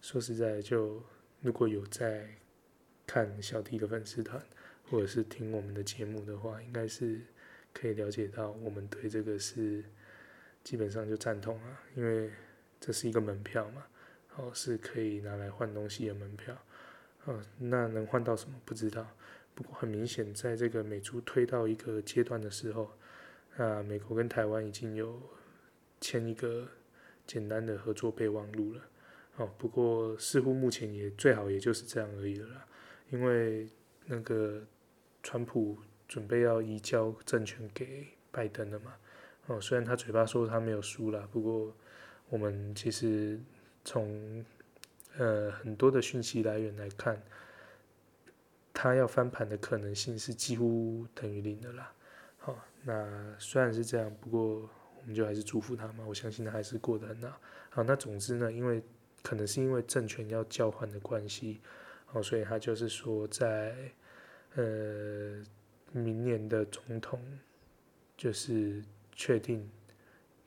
[0.00, 1.02] 说实在就
[1.40, 2.28] 如果有在
[3.06, 4.42] 看小弟的粉丝团
[4.90, 7.20] 或者是听我们的节目的话，应该是。
[7.70, 9.84] 可以了解到，我们对这个是
[10.64, 12.28] 基本上就赞同啊，因为
[12.80, 13.86] 这是一个门票嘛，
[14.34, 16.60] 哦，是可以拿来换东西的门票，
[17.24, 19.06] 哦，那能换到什么不知道，
[19.54, 22.90] 不过很明显，在这个美猪推到一个阶段的时候，
[23.56, 25.20] 啊，美国跟台湾已经有
[26.00, 26.66] 签一个
[27.26, 28.82] 简单的合作备忘录了，
[29.36, 32.66] 哦，不过似乎目前也最好也就是这样而已了啦，
[33.10, 33.68] 因为
[34.06, 34.64] 那个
[35.22, 38.94] 川普准备要移交政权给拜登了嘛。
[39.48, 41.74] 哦，虽然他嘴巴说他没有输啦，不过
[42.28, 43.40] 我们其实
[43.84, 44.44] 从
[45.18, 47.22] 呃很多的讯息来源来看，
[48.72, 51.92] 他要翻盘的可能性是几乎等于零的啦。
[52.38, 56.04] 好，那虽然是这样，不过我们就还是祝福他嘛。
[56.06, 57.40] 我相信他还是过得很好。
[57.70, 58.82] 好，那总之呢，因为
[59.22, 61.60] 可能是因为政权要交换的关系，
[62.12, 63.74] 哦，所以他就是说在
[64.54, 65.42] 呃
[65.92, 67.20] 明年的总统
[68.16, 69.68] 就是确定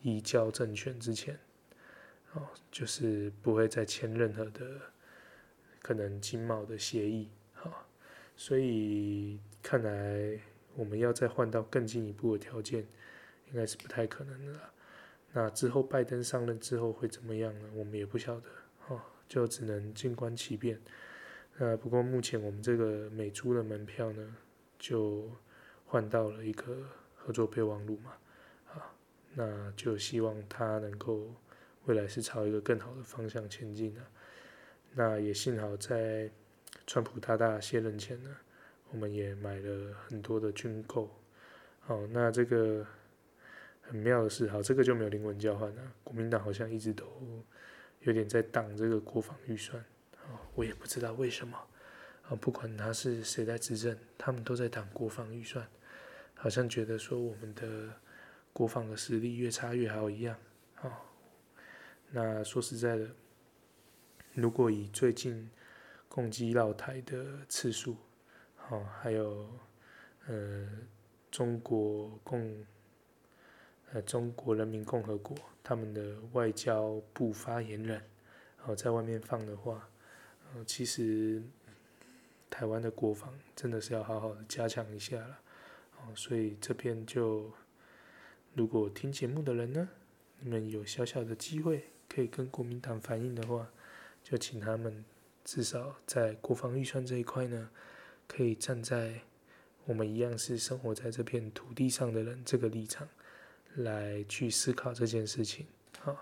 [0.02, 1.38] 移交政权之前，
[2.34, 4.82] 哦，就是不会再签任何的
[5.82, 7.30] 可能经贸的协议。
[7.54, 7.88] 好，
[8.36, 10.40] 所以看来。
[10.74, 12.88] 我们要再换到更进一步的条件，
[13.50, 14.74] 应该是不太可能的了。
[15.34, 17.70] 那之后拜登上任之后会怎么样呢？
[17.76, 18.50] 我们也不晓得，
[18.88, 20.80] 哦，就只能静观其变。
[21.58, 24.34] 那不过目前我们这个美猪的门票呢，
[24.80, 25.30] 就
[25.86, 28.14] 换到了一个合作备忘录嘛，
[28.74, 28.96] 啊，
[29.36, 31.36] 那就希望他能够
[31.86, 34.02] 未来是朝一个更好的方向前进的。
[34.94, 36.30] 那也幸好在
[36.86, 38.36] 川普大大卸任前呢。
[38.94, 41.10] 我们也买了很多的军购，
[41.80, 42.86] 好，那这个
[43.80, 45.82] 很妙的是，好，这个就没有灵魂交换了。
[46.04, 47.06] 国民党好像一直都
[48.02, 49.82] 有点在挡这个国防预算，
[50.56, 51.58] 我也不知道为什么，
[52.24, 55.66] 啊，不管他是谁在执政，他们都在挡国防预算，
[56.36, 57.94] 好像觉得说我们的
[58.52, 60.36] 国防的实力越差越好一样，
[60.82, 61.00] 啊，
[62.14, 63.08] 那说实在的，
[64.34, 65.50] 如果以最近
[66.10, 67.96] 攻击绕台的次数，
[68.70, 69.48] 哦，还有，
[70.28, 70.68] 呃，
[71.32, 72.66] 中国共，
[73.94, 78.02] 呃，中国人民共和国他们的外交部发言人，
[78.66, 79.90] 哦，在外面放的话，
[80.54, 81.42] 呃，其实
[82.50, 85.40] 台湾的国防真的是要好好的加强一下了，
[85.98, 87.50] 哦，所以这边就，
[88.54, 89.88] 如果听节目的人呢，
[90.42, 93.70] 你们有小小的机会可以跟国民党反映的话，
[94.24, 95.06] 就请他们
[95.46, 97.70] 至少在国防预算这一块呢。
[98.28, 99.20] 可以站在
[99.84, 103.06] 我们一样是生活在这片土地上的人这个立场
[103.76, 105.66] 来去思考这件事情，
[106.06, 106.16] 啊，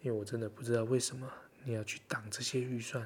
[0.00, 1.28] 因为我真的不知道为什么
[1.64, 3.02] 你要去挡这些预算，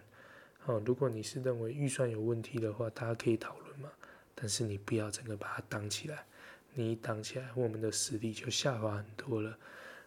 [0.66, 3.90] 啊，如果你是认为预算有问题的话，大家可以讨论嘛，
[4.34, 6.26] 但是你不要整个把它挡起来，
[6.74, 9.58] 你一挡起来，我们的实力就下滑很多了，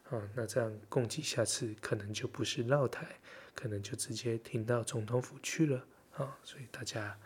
[0.10, 3.08] 啊，那这样共计下次可能就不是绕台，
[3.53, 7.18] 可能就直接停到总统府去了，啊，所以大家。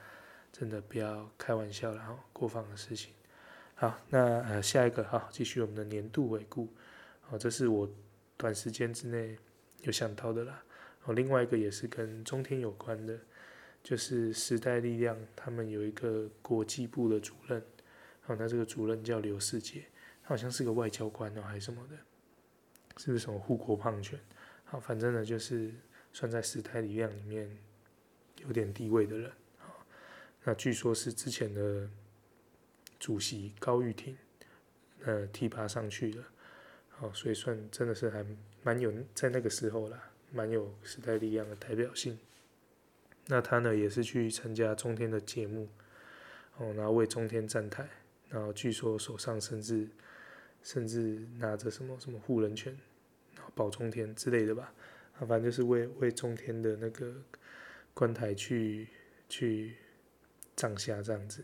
[0.54, 3.14] 真的不要开玩笑了哈，国防的事情。
[3.74, 6.68] 好，那呃下一个哈，继续我们的年度回顾。
[7.30, 7.90] 哦，这是我
[8.36, 9.38] 短时间之内
[9.84, 10.62] 有想到的啦。
[11.06, 13.18] 哦，另外一个也是跟中天有关的，
[13.82, 17.58] 就是时代力量他们有一个国际部的主任。
[18.26, 19.86] 哦，那这个主任叫刘世杰，
[20.22, 21.96] 他好像是个外交官哦，还是什么的，
[22.98, 24.20] 是不是什么护国胖犬？
[24.66, 25.74] 好，反正呢就是
[26.14, 27.50] 算在时代力量里面
[28.46, 29.32] 有点地位的人。
[30.44, 31.88] 那据说是之前的
[33.00, 34.18] 主席高玉婷，
[35.04, 36.24] 呃，提拔上去的，
[36.90, 38.26] 好，所以算真的是还
[38.64, 42.18] 蛮有在那个时候啦，蛮有时代力量的代表性。
[43.28, 45.70] 那他呢也是去参加中天的节目，
[46.58, 47.88] 哦，然后为中天站台，
[48.30, 49.88] 然后据说手上甚至
[50.64, 52.76] 甚至拿着什么什么护人权，
[53.36, 54.74] 然后保中天之类的吧，
[55.18, 57.14] 啊，反正就是为为中天的那个
[57.94, 58.88] 关台去
[59.30, 59.76] 去。
[60.58, 61.44] 上下这样子，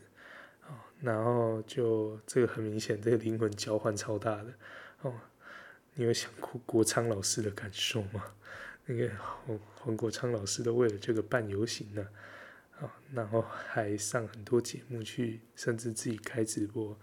[0.62, 4.54] 啊然后就这个很明显，这个灵魂交换超大的
[5.02, 5.12] 哦。
[5.96, 8.24] 你有想过国昌老师的感受吗？
[8.86, 12.08] 那个黄黄国昌老师都为了这个办游行呢，
[12.80, 16.96] 啊，然后还上很多节目去，甚至自己开直播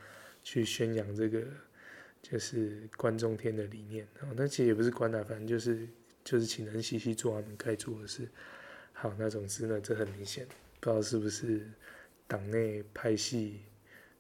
[0.45, 1.45] 去宣扬这个
[2.25, 4.09] 就是关中天的理念。
[4.23, 5.87] 哦，那其实也不是关啊，反正就是
[6.25, 8.27] 就是请人细细做他们该做的事。
[8.95, 10.47] 好，那总之呢，这很明显，
[10.81, 11.71] 不知道是不是。
[12.27, 13.61] 党内派系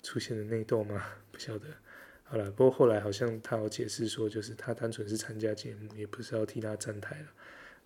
[0.03, 1.03] 出现了内斗吗？
[1.33, 1.67] 不晓得。
[2.23, 7.27] 好了，不过后来好像他有解释说，就是他单纯是参加节目，也不是要替他站台了。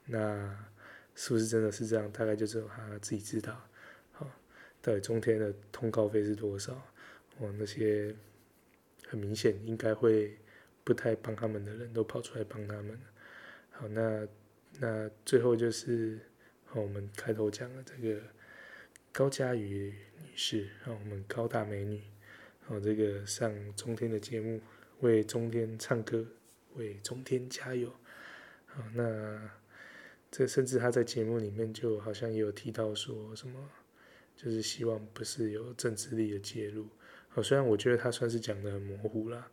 [0.06, 0.58] 那
[1.14, 2.10] 是不是真的是这样？
[2.10, 3.64] 大概就只有他自己知道。
[4.10, 4.28] 好，
[4.82, 6.72] 到底中天的通告费是多少？
[7.38, 8.12] 哦，那些
[9.08, 10.38] 很明显应该会
[10.84, 12.98] 不太帮他们的人都跑出来帮他们。
[13.70, 14.28] 好，那
[14.78, 16.20] 那最后就是
[16.72, 18.20] 我们开头讲的这个。
[19.10, 19.92] 高嘉瑜
[20.22, 22.00] 女士，让我们高大美女，
[22.68, 24.60] 哦，这个上中天的节目，
[25.00, 26.24] 为中天唱歌，
[26.76, 27.92] 为中天加油。
[28.66, 29.50] 好，那
[30.30, 33.70] 这甚至她在节目里面就好像也有提到说什么，
[34.36, 36.86] 就是希望不是有政治力的介入。
[37.38, 39.48] 哦，虽然我觉得他算是讲得很模糊啦，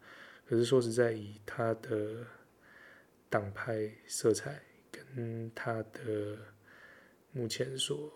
[0.47, 2.25] 可是说实在，以他的
[3.29, 4.59] 党派色彩
[4.89, 6.35] 跟他的
[7.31, 8.11] 目前所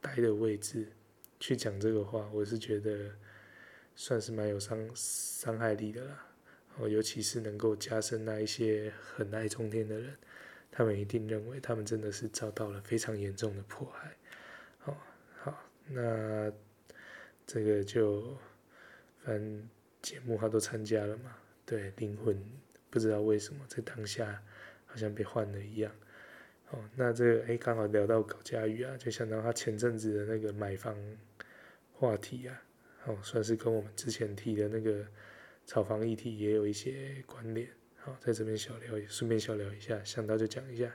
[0.00, 0.90] 待的位置
[1.38, 3.10] 去讲这个话，我是觉得
[3.94, 6.26] 算是蛮有伤伤害力的啦。
[6.78, 10.16] 哦，尤其是能够加深那一些很爱中天的人，
[10.70, 14.16] 他们一定认为他们真的是遭到了非常严重的迫害。
[14.78, 14.96] 好，
[15.42, 16.50] 好，那
[17.46, 18.34] 这个就。
[19.24, 19.68] 反正
[20.02, 22.38] 节目他都参加了嘛，对，灵魂
[22.90, 24.42] 不知道为什么在当下
[24.84, 25.90] 好像被换了一样。
[26.70, 30.94] 哦，那这个哎，刚好聊到高嘉宇啊，就想到他前阵子的那个买房
[31.92, 32.62] 话题啊，
[33.06, 35.06] 哦，算是跟我们之前提的那个
[35.64, 37.66] 炒房议题也有一些关联。
[37.96, 40.94] 好，在这边小聊，也顺便小聊一下，想到就讲一下，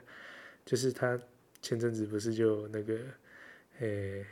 [0.64, 1.20] 就是他
[1.60, 2.96] 前阵子不是就那个，
[3.80, 4.24] 诶。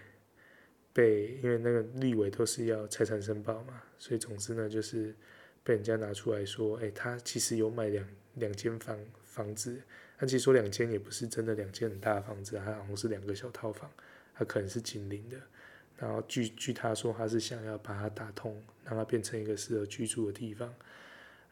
[0.99, 5.15] 被因为那个立委都是要财产申报嘛，所以总之呢，就是
[5.63, 9.81] 被人家拿出来说，哎、他其实有买两两间房房子，
[10.19, 13.89] 他其实说两间也不是真的两间很大的房子，他好像是两个小套房，
[14.35, 15.37] 他可能是紧邻的。
[15.99, 20.75] 然后据据他说，他是想要把它打通，让它变成一个适合居住的地方。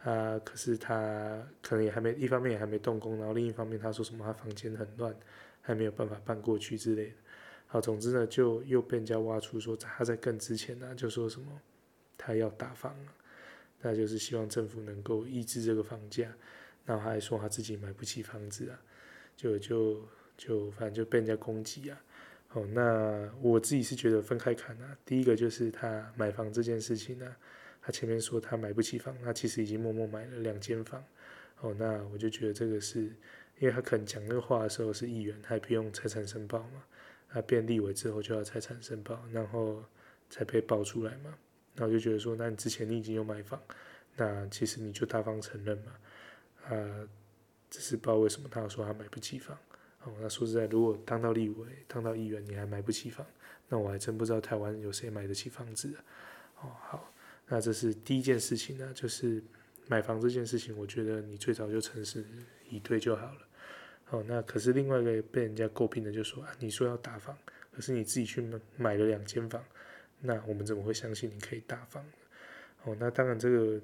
[0.02, 5.14] 啊，可是他可能也还没，一方面也还没动工，然后另一方面他说什么他房间很乱，
[5.62, 7.12] 还没有办法搬过去之类的。
[7.76, 11.46] 好，总之呢，就又被人家挖出说他在更之前呢、啊，就说什么
[12.16, 13.12] 他要打房了，
[13.82, 16.34] 那就是希望政府能够抑制这个房价，
[16.86, 18.80] 然后他还说他自己买不起房子啊，
[19.36, 20.08] 就就
[20.38, 22.02] 就反正就被人家攻击啊。
[22.54, 27.36] 哦，那我自己是觉得分开看啊，第一个就是他买房这件事情呢、啊，
[27.82, 31.04] 他前面说他买不起房，他其实已经默默买了两间房。
[31.60, 33.02] 哦，那我就觉得这个是
[33.58, 36.82] 因为他可能讲那个话的时候是议员，他也不用财产申报嘛。
[37.36, 39.84] 他变立委之后就要财产申报，然后
[40.30, 41.36] 才被爆出来嘛。
[41.74, 43.60] 然后就觉得说，那你之前你已经有买房，
[44.16, 45.92] 那其实你就大方承认嘛。
[46.64, 47.08] 啊，
[47.68, 49.54] 只是不知道为什么他要说他买不起房。
[50.04, 53.26] 哦，那说实在，如果当到立委、当到议员，你还买不起房，
[53.68, 56.00] 那我还真不知道台湾有谁买得起房子啊。
[56.62, 57.12] 哦，好，
[57.48, 59.44] 那这是第一件事情呢，就是
[59.88, 62.24] 买房这件事情，我觉得你最早就诚实
[62.70, 63.40] 以对就好了。
[64.10, 67.36] 哦，那可是另外一个被人家诟病的，就说啊，你说要打房，
[67.72, 68.40] 可是你自己去
[68.76, 69.64] 买了两间房，
[70.20, 72.04] 那我们怎么会相信你可以打房？
[72.84, 73.80] 哦，那当然这个，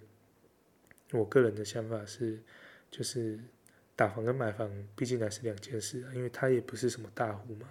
[1.10, 2.38] 我个人的想法是，
[2.88, 3.36] 就是
[3.96, 7.68] 打房跟买房毕竟还是两件事啊，因为他也不是什么大户嘛，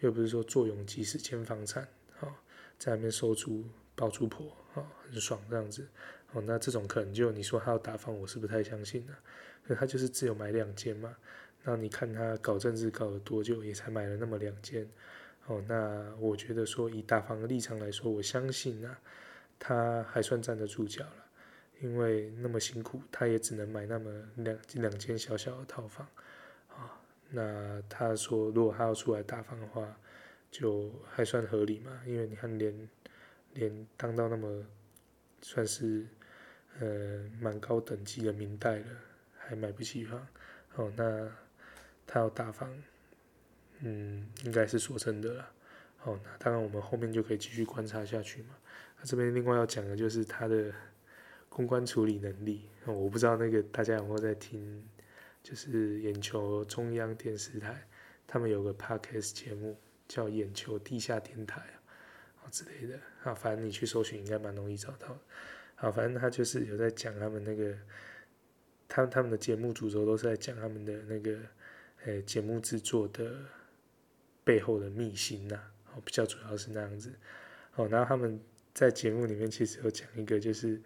[0.00, 1.88] 又不是说坐拥几十间房产，
[2.20, 2.30] 哦，
[2.78, 5.88] 在那边收租包租婆，哦，很爽这样子，
[6.32, 9.14] 哦，那这种可能就你说他要打房，我是不太相信的，
[9.66, 11.16] 可他就是只有买两间嘛。
[11.66, 14.86] 那你看他搞政治搞了多久，也才买了那么两间，
[15.46, 19.00] 哦，那我觉得说以大房的立场来说，我相信呢、啊，
[19.58, 21.24] 他还算站得住脚了，
[21.80, 26.06] 因为那么辛苦，他也只能买那么两两间小小的套房，
[26.68, 26.90] 啊、哦，
[27.30, 29.98] 那他说如果他要出来大房的话，
[30.50, 32.88] 就还算合理嘛，因为你看连
[33.54, 34.62] 连当到那么
[35.40, 36.06] 算是
[36.78, 38.86] 呃蛮高等级的明代了，
[39.38, 40.28] 还买不起房，
[40.74, 41.26] 哦，那。
[42.06, 42.70] 他要大方，
[43.80, 45.50] 嗯，应该是说真的啦。
[46.04, 48.50] 哦，那当然我们后面就可以继续观察下去嘛。
[48.98, 50.70] 那这边另外要讲的就是他的
[51.48, 52.68] 公关处理能力。
[52.84, 54.86] 哦，我不知道那个大家有没有在听，
[55.42, 57.86] 就是眼球中央电视台，
[58.26, 61.62] 他们有个 podcast 节目叫眼球地下电台
[62.42, 63.00] 啊，之类的。
[63.22, 65.18] 啊，反正你去搜寻应该蛮容易找到的。
[65.76, 67.74] 好，反正他就是有在讲他们那个，
[68.86, 71.38] 他他们的节目主轴都是在讲他们的那个。
[72.04, 73.34] 诶，节目制作的
[74.44, 77.10] 背后的秘辛呐，哦，比较主要是那样子，
[77.76, 78.38] 哦，然后他们
[78.74, 80.78] 在节目里面其实有讲一个，就是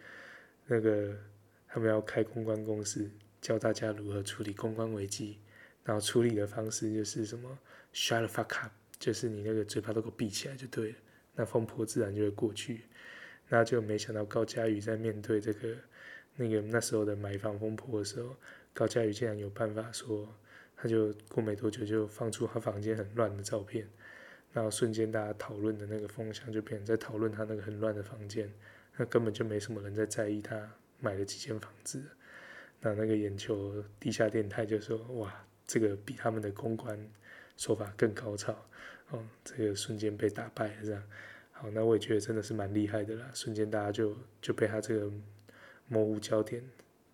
[0.67, 1.19] 那个
[1.67, 3.11] 他们要开公关公司，
[3.41, 5.39] 教大家如何处理公关危机，
[5.83, 7.59] 然后处理的方式就是什么
[7.93, 10.97] shut the fuck up，就是你那个嘴巴都给我闭起来就对了，
[11.35, 12.83] 那风波自然就会过去，
[13.49, 15.75] 那就没想到高嘉宇在面对这个
[16.37, 18.37] 那个那时候的买房风波的时候，
[18.73, 20.33] 高嘉宇竟然有办法说。
[20.81, 23.89] 他就过没多久就放出他房间很乱的照片，
[24.53, 28.49] 然后瞬间大家讨论的那个风向就变成在讨论他那个很乱的房间，
[28.97, 32.03] 那根本就没什么人在在意他买了几间房子。
[32.81, 36.97] 那那个眼球地下电台就说：“哇，这个比他们的公关
[37.57, 38.53] 手法更高超
[39.11, 41.03] 哦，这个瞬间被打败了这样。”
[41.51, 45.11] 好，那我也觉得真的是蛮厉害的啦，瞬间大家就就被他这个
[45.89, 46.63] 模糊焦点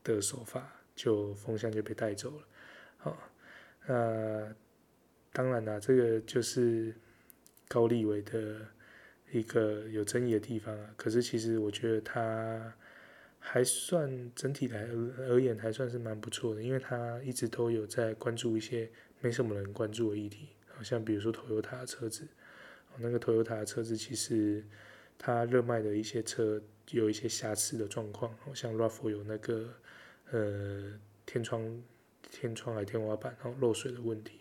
[0.03, 2.47] 的手法，就风向就被带走了，
[3.87, 4.55] 那
[5.33, 6.95] 当然啦，这个就是
[7.69, 8.61] 高立委的
[9.31, 10.95] 一个有争议的地方啊。
[10.97, 12.73] 可是其实我觉得他
[13.39, 14.87] 还算整体来
[15.29, 22.27] 而言还算是蛮不错的，因为他一直都有在关注一些没什么人关注的议题，好像比如说 Toyota 的车子，
[22.99, 24.65] 那个 Toyota 的车子其实
[25.19, 29.69] 它热卖的一些车有一些瑕疵的状况，好像 RAV4 有那个
[30.31, 31.83] 呃天窗
[32.35, 34.41] 天窗还天花板然后漏水的问题。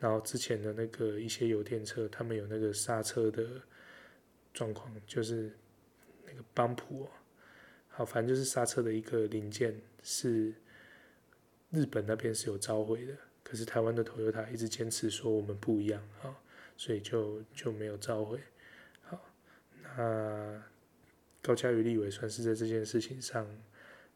[0.00, 3.60] 然后之前的那个一些油电车，他们有那个刹车的
[4.54, 5.52] 状况，就是
[6.24, 7.08] 那个帮浦哦，
[7.88, 10.54] 好，反正就是刹车的一个零件是
[11.70, 16.32] 日本那边是有召回的，可是台湾的 Toyota 一直坚持说我们不一样，好，
[16.76, 18.38] 所以就就没有召回。
[19.02, 19.20] 好，
[19.82, 20.62] 那
[21.42, 23.44] 高嘉瑜立委算是在这件事情上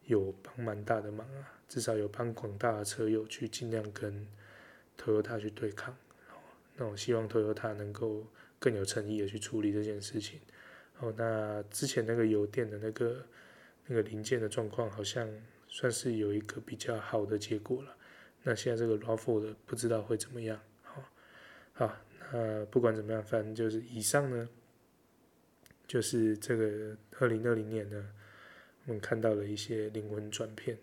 [0.04, 4.26] 有帮蛮大的忙啊，至少有帮广大的车友去尽量跟。
[4.98, 5.96] Toyota 去对抗，
[6.76, 8.24] 那我希望 Toyota 能够
[8.60, 10.38] 更有诚意的去处理这件事情。
[11.00, 13.26] 哦，那之前那个油电的那个
[13.86, 15.28] 那个零件的状况，好像
[15.66, 17.96] 算是有一个比较好的结果了。
[18.42, 20.60] 那现在这个 RAV4 的不知道会怎么样。
[20.82, 21.02] 好，
[21.72, 21.96] 好，
[22.30, 24.48] 那不管怎么样，反正就是以上呢，
[25.88, 28.10] 就是这个二零二零年呢，
[28.84, 30.78] 我们看到了一些灵魂转变，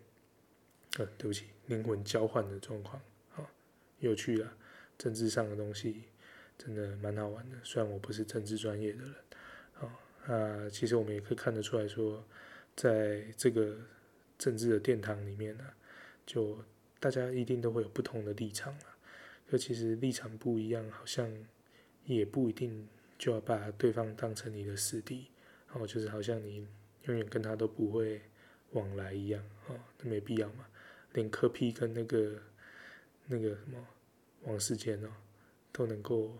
[0.98, 3.02] 呃，对不起，灵魂交换的状况
[3.36, 3.50] 啊。
[4.00, 4.58] 有趣啊，
[4.98, 6.04] 政治上的东西
[6.58, 7.58] 真的蛮好玩的。
[7.64, 9.16] 虽然我不是政治专业的人，
[9.80, 12.26] 啊，那其实我们也可以看得出来说，
[12.76, 13.78] 在这个
[14.38, 15.66] 政治的殿堂里面呢，
[16.26, 16.58] 就
[17.00, 18.98] 大家一定都会有不同的立场啊。
[19.48, 21.32] 可其实立场不一样，好像
[22.06, 22.88] 也不一定
[23.18, 25.28] 就要把对方当成你的死敌，
[25.68, 26.68] 然后就是好像你
[27.04, 28.22] 永远跟他都不会
[28.72, 30.66] 往来一样，啊，那没必要嘛。
[31.14, 32.42] 连柯 P 跟那个。
[33.32, 33.78] 那个什么
[34.42, 35.10] 王世坚哦，
[35.72, 36.36] 都能够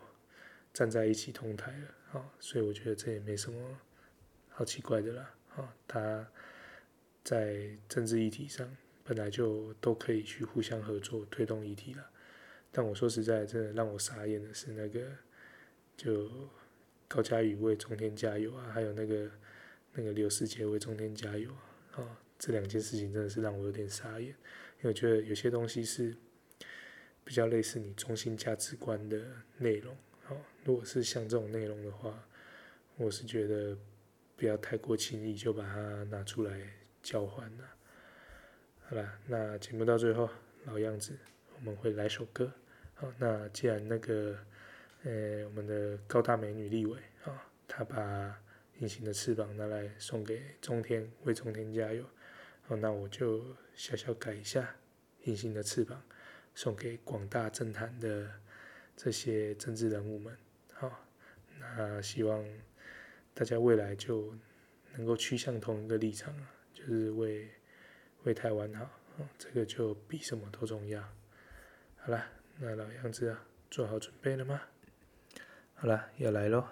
[0.74, 3.78] 站在一起同台了啊、哦，所以我觉得这也没什么
[4.50, 6.28] 好奇怪的啦啊、哦，他
[7.24, 8.68] 在政治议题上
[9.04, 12.10] 本来就都可以去互相合作推动议题了，
[12.72, 15.00] 但我说实在，真的让我傻眼的是那个
[15.96, 16.28] 就
[17.08, 19.30] 高嘉宇为中天加油啊，还有那个
[19.94, 26.16] 那个刘世杰为中天加油啊、哦，这两件事情真的是让我有点傻眼，因为我觉得有些东西是。
[27.22, 29.22] 比较类似你中心价值观的
[29.60, 32.28] 内容，好，如果是像这种内容的话，
[32.96, 33.78] 我是觉得
[34.36, 36.60] 不要太过轻易就把它拿出来
[37.04, 37.64] 交换了。
[38.80, 40.28] 好了，那节目到最后，
[40.66, 41.16] 老样子，
[41.58, 42.52] 我们会来首歌。
[42.96, 44.36] 好，那既然那个，
[45.04, 48.42] 呃，我们的高大美女立委啊，她把
[48.80, 52.04] 隐形的翅膀拿来送给中天，为中天加油。
[52.76, 54.76] 那我就小小改一下
[55.24, 56.02] 隐形的翅膀。
[56.56, 58.30] 送给广大政坛的
[58.98, 60.36] 这些政治人物们，
[60.74, 61.06] 好，
[61.58, 62.44] 那希望
[63.34, 64.36] 大家未来就
[64.98, 66.36] 能够趋向同一个立场，
[66.74, 67.50] 就是为
[68.24, 68.90] 为台湾好，
[69.38, 71.02] 这个就比什么都重要。
[71.96, 72.26] 好了，
[72.58, 74.62] 那老样子啊，做好准备了吗？
[75.76, 76.68] 好了，要来喽！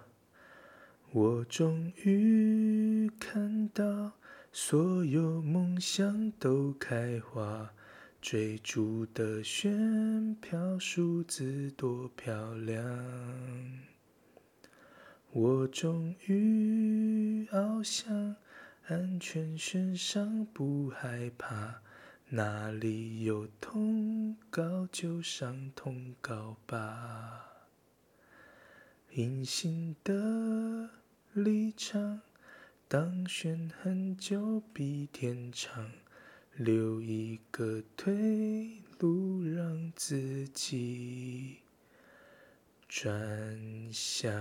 [1.11, 4.19] 我终于看到
[4.51, 7.71] 所有梦想都开花。
[8.19, 12.83] 追逐的选票数字多漂亮，
[15.31, 18.35] 我终于翱翔
[18.87, 21.81] 安全线上，不害怕，
[22.29, 27.45] 哪里有通告就上通告吧。
[29.11, 30.89] 隐形的
[31.33, 32.21] 立场，
[32.89, 35.91] 当选很久比天长。
[36.55, 41.57] 留一个退路，让自己
[42.87, 44.33] 转向。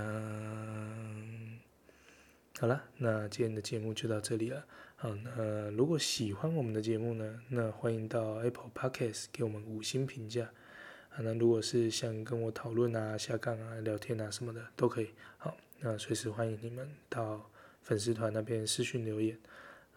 [2.58, 4.64] 好了，那今天的节目就到这里了。
[4.94, 10.44] 好，那如果喜欢我们的节目呢，那欢迎到 Apple Podcast 给我们五星评价。
[11.10, 15.10] 啊，那如果是想跟我讨论啊、下杠啊、聊天啊什么的，都可以。
[15.36, 17.50] 好，那随时欢迎你们到
[17.86, 19.38] 粉丝团那边私讯留言。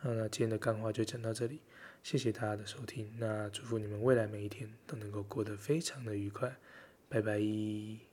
[0.03, 1.59] 那今天的干货就讲到这里。
[2.03, 6.55] 谢谢大家的收听，那祝福你们未来每一天都能够过得非常的愉快，
[7.09, 8.08] 拜拜。